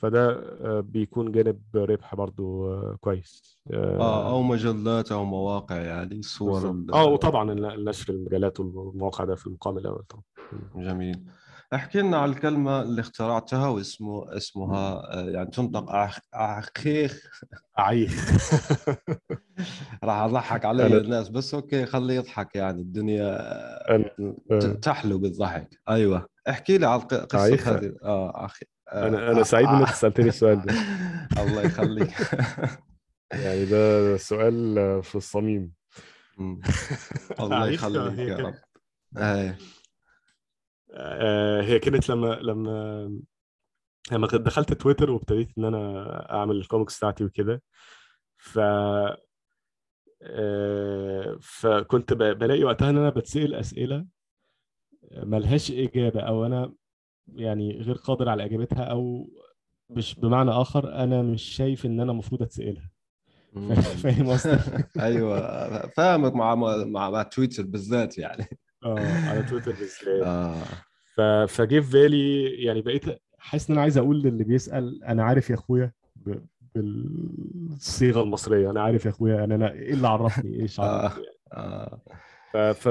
[0.00, 3.58] فده آه، بيكون جانب ربح برضو آه، كويس.
[3.72, 9.46] آه، أو آه، مجلات أو مواقع يعني صور آه وطبعا النشر المجالات والمواقع ده في
[9.46, 10.22] المقام الأول طبعا.
[10.76, 11.24] جميل.
[11.74, 17.30] احكي لنا على الكلمة اللي اخترعتها واسمه اسمها يعني تنطق أخ أخيخ
[17.78, 18.30] أعيخ
[20.04, 22.80] راح أضحك علي الناس بس أوكي خليه يضحك يعني.
[22.82, 23.38] الدنيا.
[24.82, 25.78] تحلو بالضحك.
[25.88, 26.26] أيوة.
[26.48, 27.68] احكي لي على الق- قصة أعيخ.
[27.68, 27.92] هذه.
[28.02, 28.48] آه
[28.92, 29.92] أخي آه، أنا أنا آه، سعيد إنك آه.
[29.92, 30.74] سألتني السؤال ده.
[31.42, 32.10] الله يخليك.
[33.44, 35.72] يعني ده سؤال في الصميم.
[37.40, 38.54] الله يخليك يا رب.
[39.16, 39.58] إيه
[40.94, 43.20] آه، هي كانت لما لما
[44.12, 47.62] لما دخلت تويتر وابتديت إن أنا أعمل الكوميكس بتاعتي وكده
[48.38, 48.58] ف
[50.22, 54.06] آه، فكنت ب- بلاقي وقتها إن أنا بتسأل أسئلة
[55.12, 56.72] ملهاش إجابة أو أنا
[57.34, 59.30] يعني غير قادر على إجابتها أو
[59.90, 62.90] مش بمعنى آخر أنا مش شايف إن أنا المفروض أتسألها.
[64.02, 64.58] فاهم قصدي؟
[65.00, 68.46] أيوه فاهمك مع مع مع تويتر بالذات يعني
[68.84, 70.22] آه على تويتر بالذات
[71.18, 71.46] آه.
[71.46, 73.04] فجه في بالي يعني بقيت
[73.38, 75.92] حاسس إن أنا عايز أقول للي بيسأل أنا عارف يا أخويا.
[76.74, 82.00] بالصيغة المصرية أنا عارف يا أخويا أنا أنا إيه اللي عرفني إيش عرفني آه.
[82.52, 82.56] ف...
[82.56, 82.88] ف...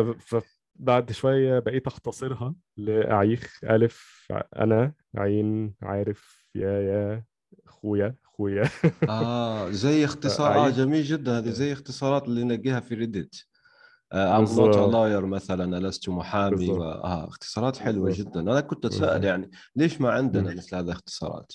[0.78, 7.24] فبعد شوية بقيت أختصرها لأعيخ ألف أنا عين عارف يا يا
[7.68, 8.70] اخويا اخويا
[9.10, 10.70] آه زي اختصار آه.
[10.70, 12.96] جميل جدا هذه زي اختصارات اللي نلاقيها في
[14.14, 14.76] آه not a بالظبط.
[14.94, 16.70] lawyer مثلا لست محامي.
[16.70, 16.84] و...
[16.84, 18.28] آه اختصارات حلوة بالظبط.
[18.28, 19.24] جدا أنا كنت أتساءل.
[19.24, 20.54] يعني ليش ما عندنا.
[20.54, 21.54] مثل هذه الاختصارات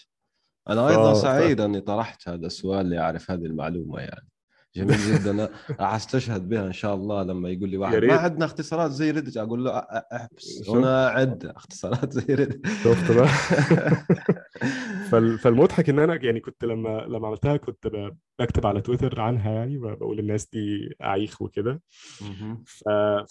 [0.69, 4.29] أنا أيضا سعيد أني طرحت هذا السؤال لأعرف هذه المعلومة يعني
[4.77, 5.49] جميل جدا.
[5.81, 7.95] أستشهد بها إن شاء الله لما يقول لي واحد.
[8.05, 8.15] ما.
[8.15, 13.29] عندنا اختصارات زي ريدت أقول له أحبس؟ هنا عده اختصارات زي ريدت شفت بقى.
[15.11, 19.79] فال- فالمضحك إن أنا يعني كنت لما لما عملتها كنت بكتب على تويتر عنها يعني
[19.79, 21.83] بقول الناس دي أعيخ وكده.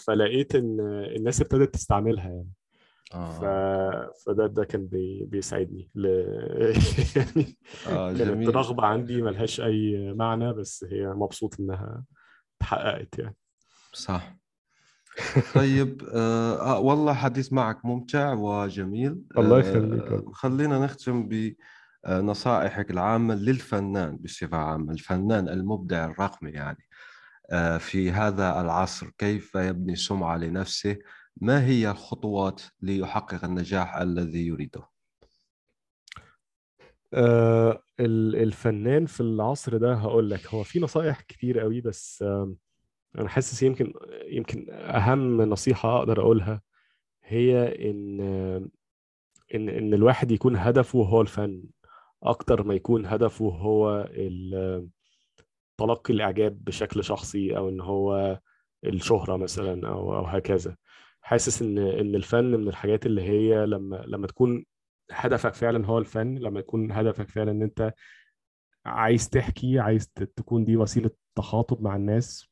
[0.05, 0.77] فلقيت إن
[1.17, 2.49] الناس ابتدت تستعملها يعني.
[3.11, 3.15] ف...
[3.15, 4.11] آه.
[4.25, 5.25] فده ده كان بي...
[5.25, 6.05] بيساعدني ل...
[7.15, 12.03] يعني آه كانت رغبة عندي ملهاش أي معنى بس هي مبسوط إنها
[12.61, 13.35] اتحققت يعني.
[13.93, 14.35] صح.
[15.55, 19.21] طيب آه, آه والله حديث معك ممتع وجميل.
[19.37, 20.29] الله آه يخليك.
[20.33, 21.29] خلينا نختم
[22.05, 26.85] بنصائحك العامة للفنان بصفة عامة الفنان المبدع الرقمي يعني.
[27.51, 30.97] آه في هذا العصر كيف يبني سمعة لنفسه؟
[31.41, 34.81] ما هي الخطوات ليحقق النجاح الذي يريده؟
[37.13, 42.57] آه ال- الفنان في العصر ده هقول لك هو في نصائح كتير قوي بس آم،
[43.19, 43.93] أنا حاسس يمكن
[44.25, 46.61] يمكن أهم نصيحة أقدر أقولها
[47.23, 48.19] هي إن
[49.55, 51.63] إن إن الواحد يكون هدفه هو الفن
[52.23, 54.09] أكتر ما يكون هدفه هو
[55.77, 58.39] تلقي الإعجاب بشكل شخصي أو إن هو
[58.85, 60.75] الشهرة مثلا أو أو هكذا.
[61.25, 64.65] حاسس إن إن الفن من الحاجات اللي هي لما لما تكون
[65.11, 67.93] هدفك فعلا هو الفن لما يكون هدفك فعلا إن أنت
[68.85, 72.49] عايز تحكي عايز تكون دي وسيلة تخاطب مع الناس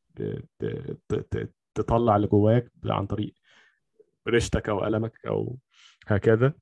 [1.75, 3.33] تطلع اللي جواك عن طريق
[4.27, 5.57] ريشتك أو قلمك أو
[6.07, 6.53] هكذا.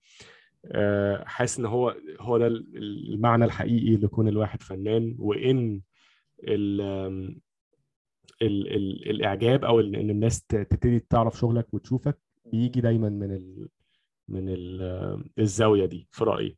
[0.66, 2.78] آه، حاسس إن هو هو ده ال-
[3.14, 5.82] المعنى الحقيقي لكون الواحد فنان وإن
[8.42, 12.18] ال ال ال الإعجاب أو إن الناس تبتدي تعرف شغلك وتشوفك
[12.52, 13.68] بيجي دايما من ال
[14.28, 14.82] من ال
[15.40, 16.58] الزاوية دي في رأيي.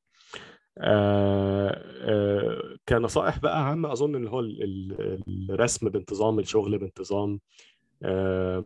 [0.78, 7.40] آه، آه، كنصائح بقى عامة أظن إن هو ال- ال- الرسم بانتظام الشغل بانتظام
[8.04, 8.66] آه،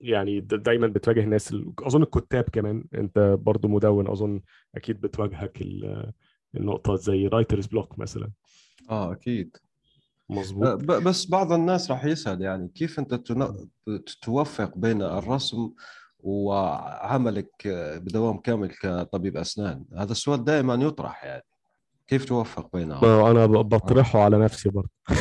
[0.00, 4.40] يعني دايما بتواجه ال- أظن الكتاب كمان أنت برضو مدون أظن
[4.74, 6.12] أكيد بتواجهك ال-
[6.56, 8.30] النقطة زي writer's block مثلا.
[8.90, 9.56] آه أكيد.
[10.32, 10.68] مظبوط.
[10.68, 13.14] ب- بس بعض الناس راح يسأل يعني كيف أنت
[14.22, 15.70] توفق بين الرسم
[16.20, 17.50] وعملك
[17.96, 21.42] بدوام كامل كطبيب أسنان؟ هذا السؤال دائما يطرح يعني.
[22.06, 24.90] كيف توفق بينهم؟ ب- بطرحه على نفسي برضه.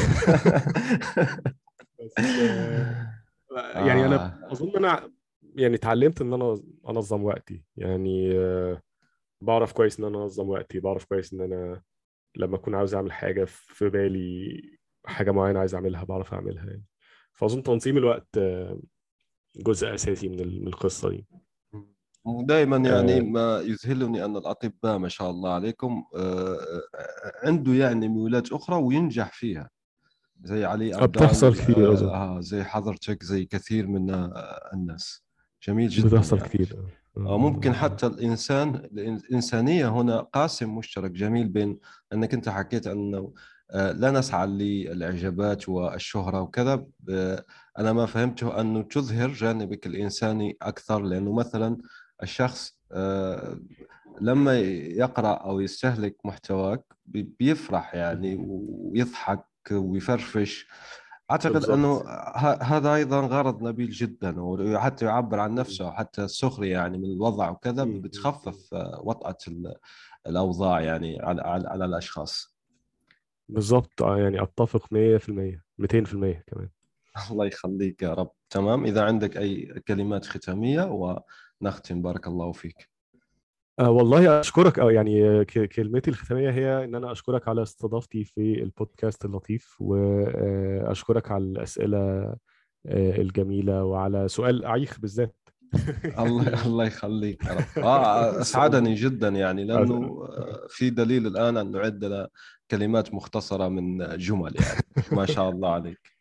[1.99, 3.11] بس آه،
[3.75, 4.51] يعني أنا آه.
[4.51, 5.11] أظن أنا
[5.55, 6.59] يعني اتعلمت إن أنا
[6.89, 7.63] أنظم وقتي.
[7.77, 8.81] يعني آه،
[9.41, 10.79] بعرف كويس إن أنا أنظم وقتي.
[10.79, 11.81] بعرف كويس إن أنا
[12.35, 14.61] لما أكون عاوز أعمل حاجة في بالي
[15.05, 16.85] حاجة معينة عايز أعملها بعرف أعملها يعني.
[17.33, 18.79] فأظن تنظيم الوقت آه،
[19.55, 21.25] جزء أساسي من ال- من القصة دي.
[22.25, 23.21] ودائما يعني آه.
[23.21, 26.57] ما يذهلني أن الأطباء ما شاء الله عليكم آه،
[27.43, 29.69] عنده يعني ميولات أخرى وينجح فيها.
[30.43, 32.09] زي علي بتحصل أظن.
[32.09, 34.31] آه زي حضرتك زي كثير من
[34.73, 35.23] الناس.
[35.67, 36.49] جميل جدا بتحصل يعني.
[36.49, 36.75] كتير
[37.17, 41.11] آه، ممكن حتى الإنسان الإنسانية هنا قاسم مشترك.
[41.11, 41.79] جميل بين
[42.13, 43.33] أنك أنت حكيت آه،
[43.73, 46.85] لا نسعى للإعجابات والشهرة وكذا.
[47.09, 47.45] آه،
[47.79, 51.77] أنا ما فهمته أنه تظهر جانبك الإنساني أكثر لأنه مثلا
[52.23, 53.59] الشخص آه،
[54.21, 60.67] لما يقرأ أو يستهلك محتواك بي- بيفرح يعني ويضحك ويفرفش.
[61.31, 61.71] أعتقد بالضبط.
[61.71, 61.97] أنه
[62.35, 67.49] ه- هذا أيضا غرض نبيل جدا وحتى يعبر عن نفسه وحتى السخرية يعني من الوضع
[67.49, 67.83] وكذا.
[67.83, 69.73] بتخفف آه، وطأة ال-
[70.27, 72.50] الأوضاع يعني على, على, على الأشخاص.
[73.51, 76.69] بالظبط آه يعني أتفق 100% 200% كمان.
[77.31, 78.31] الله يخليك يا رب.
[78.49, 78.85] تمام.
[78.85, 80.81] إذا عندك أي كلمات ختامية
[81.61, 82.01] ونختم.
[82.01, 82.89] بارك الله فيك.
[83.79, 84.77] آه والله أشكرك.
[84.77, 91.31] يعني آه، ك- كلمتي الختامية هي إن أنا أشكرك على استضافتي في البودكاست اللطيف وأشكرك
[91.31, 91.97] على الأسئلة
[92.85, 95.35] آه، الجميلة وعلى سؤال اعيخ بالذات.
[96.19, 97.83] الله الله يخليك يا رب.
[97.83, 100.27] آه أسعدني جدا يعني لأنه
[100.69, 102.27] في دليل الآن انه عندنا
[102.71, 104.81] كلمات مختصرة من جمل يعني.
[105.11, 106.11] ما شاء الله عليك.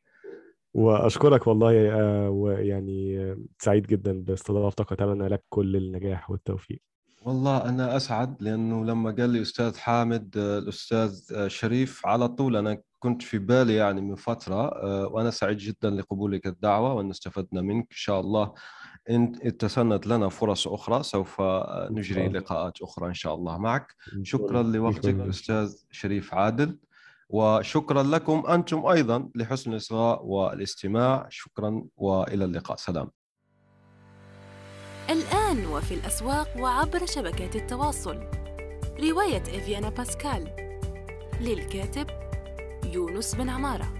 [0.74, 6.82] وأشكرك والله آه، ويعني آه، سعيد جدا باستضافتك وأتمنى لك كل النجاح والتوفيق.
[7.22, 12.57] والله أنا أسعد لأنه لما قال لي أستاذ حامد آه، الأستاذ آه، شريف على طول
[12.57, 17.62] أنا كنت في بالي يعني من فترة آه، وأنا سعيد جدا لقبولك الدعوة وأن استفدنا
[17.62, 17.84] منك.
[17.90, 18.53] إن شاء الله
[19.11, 21.40] إن اتسنت لنا فرص أخرى سوف
[21.90, 22.28] نجري.
[22.28, 23.94] لقاءات أخرى إن شاء الله معك.
[24.22, 24.62] شكرا.
[24.62, 25.20] لوقتك.
[25.20, 26.78] أستاذ شريف عادل
[27.28, 31.26] وشكرا لكم أنتم أيضا لحسن الإصغاء والاستماع.
[31.30, 32.76] شكرا وإلى اللقاء.
[32.76, 33.11] سلام.
[35.11, 38.20] الآن وفي الأسواق وعبر شبكات التواصل.
[39.01, 40.70] رواية إفيانا باسكال.
[41.40, 42.07] للكاتب
[42.84, 43.99] يونس بن عمارة.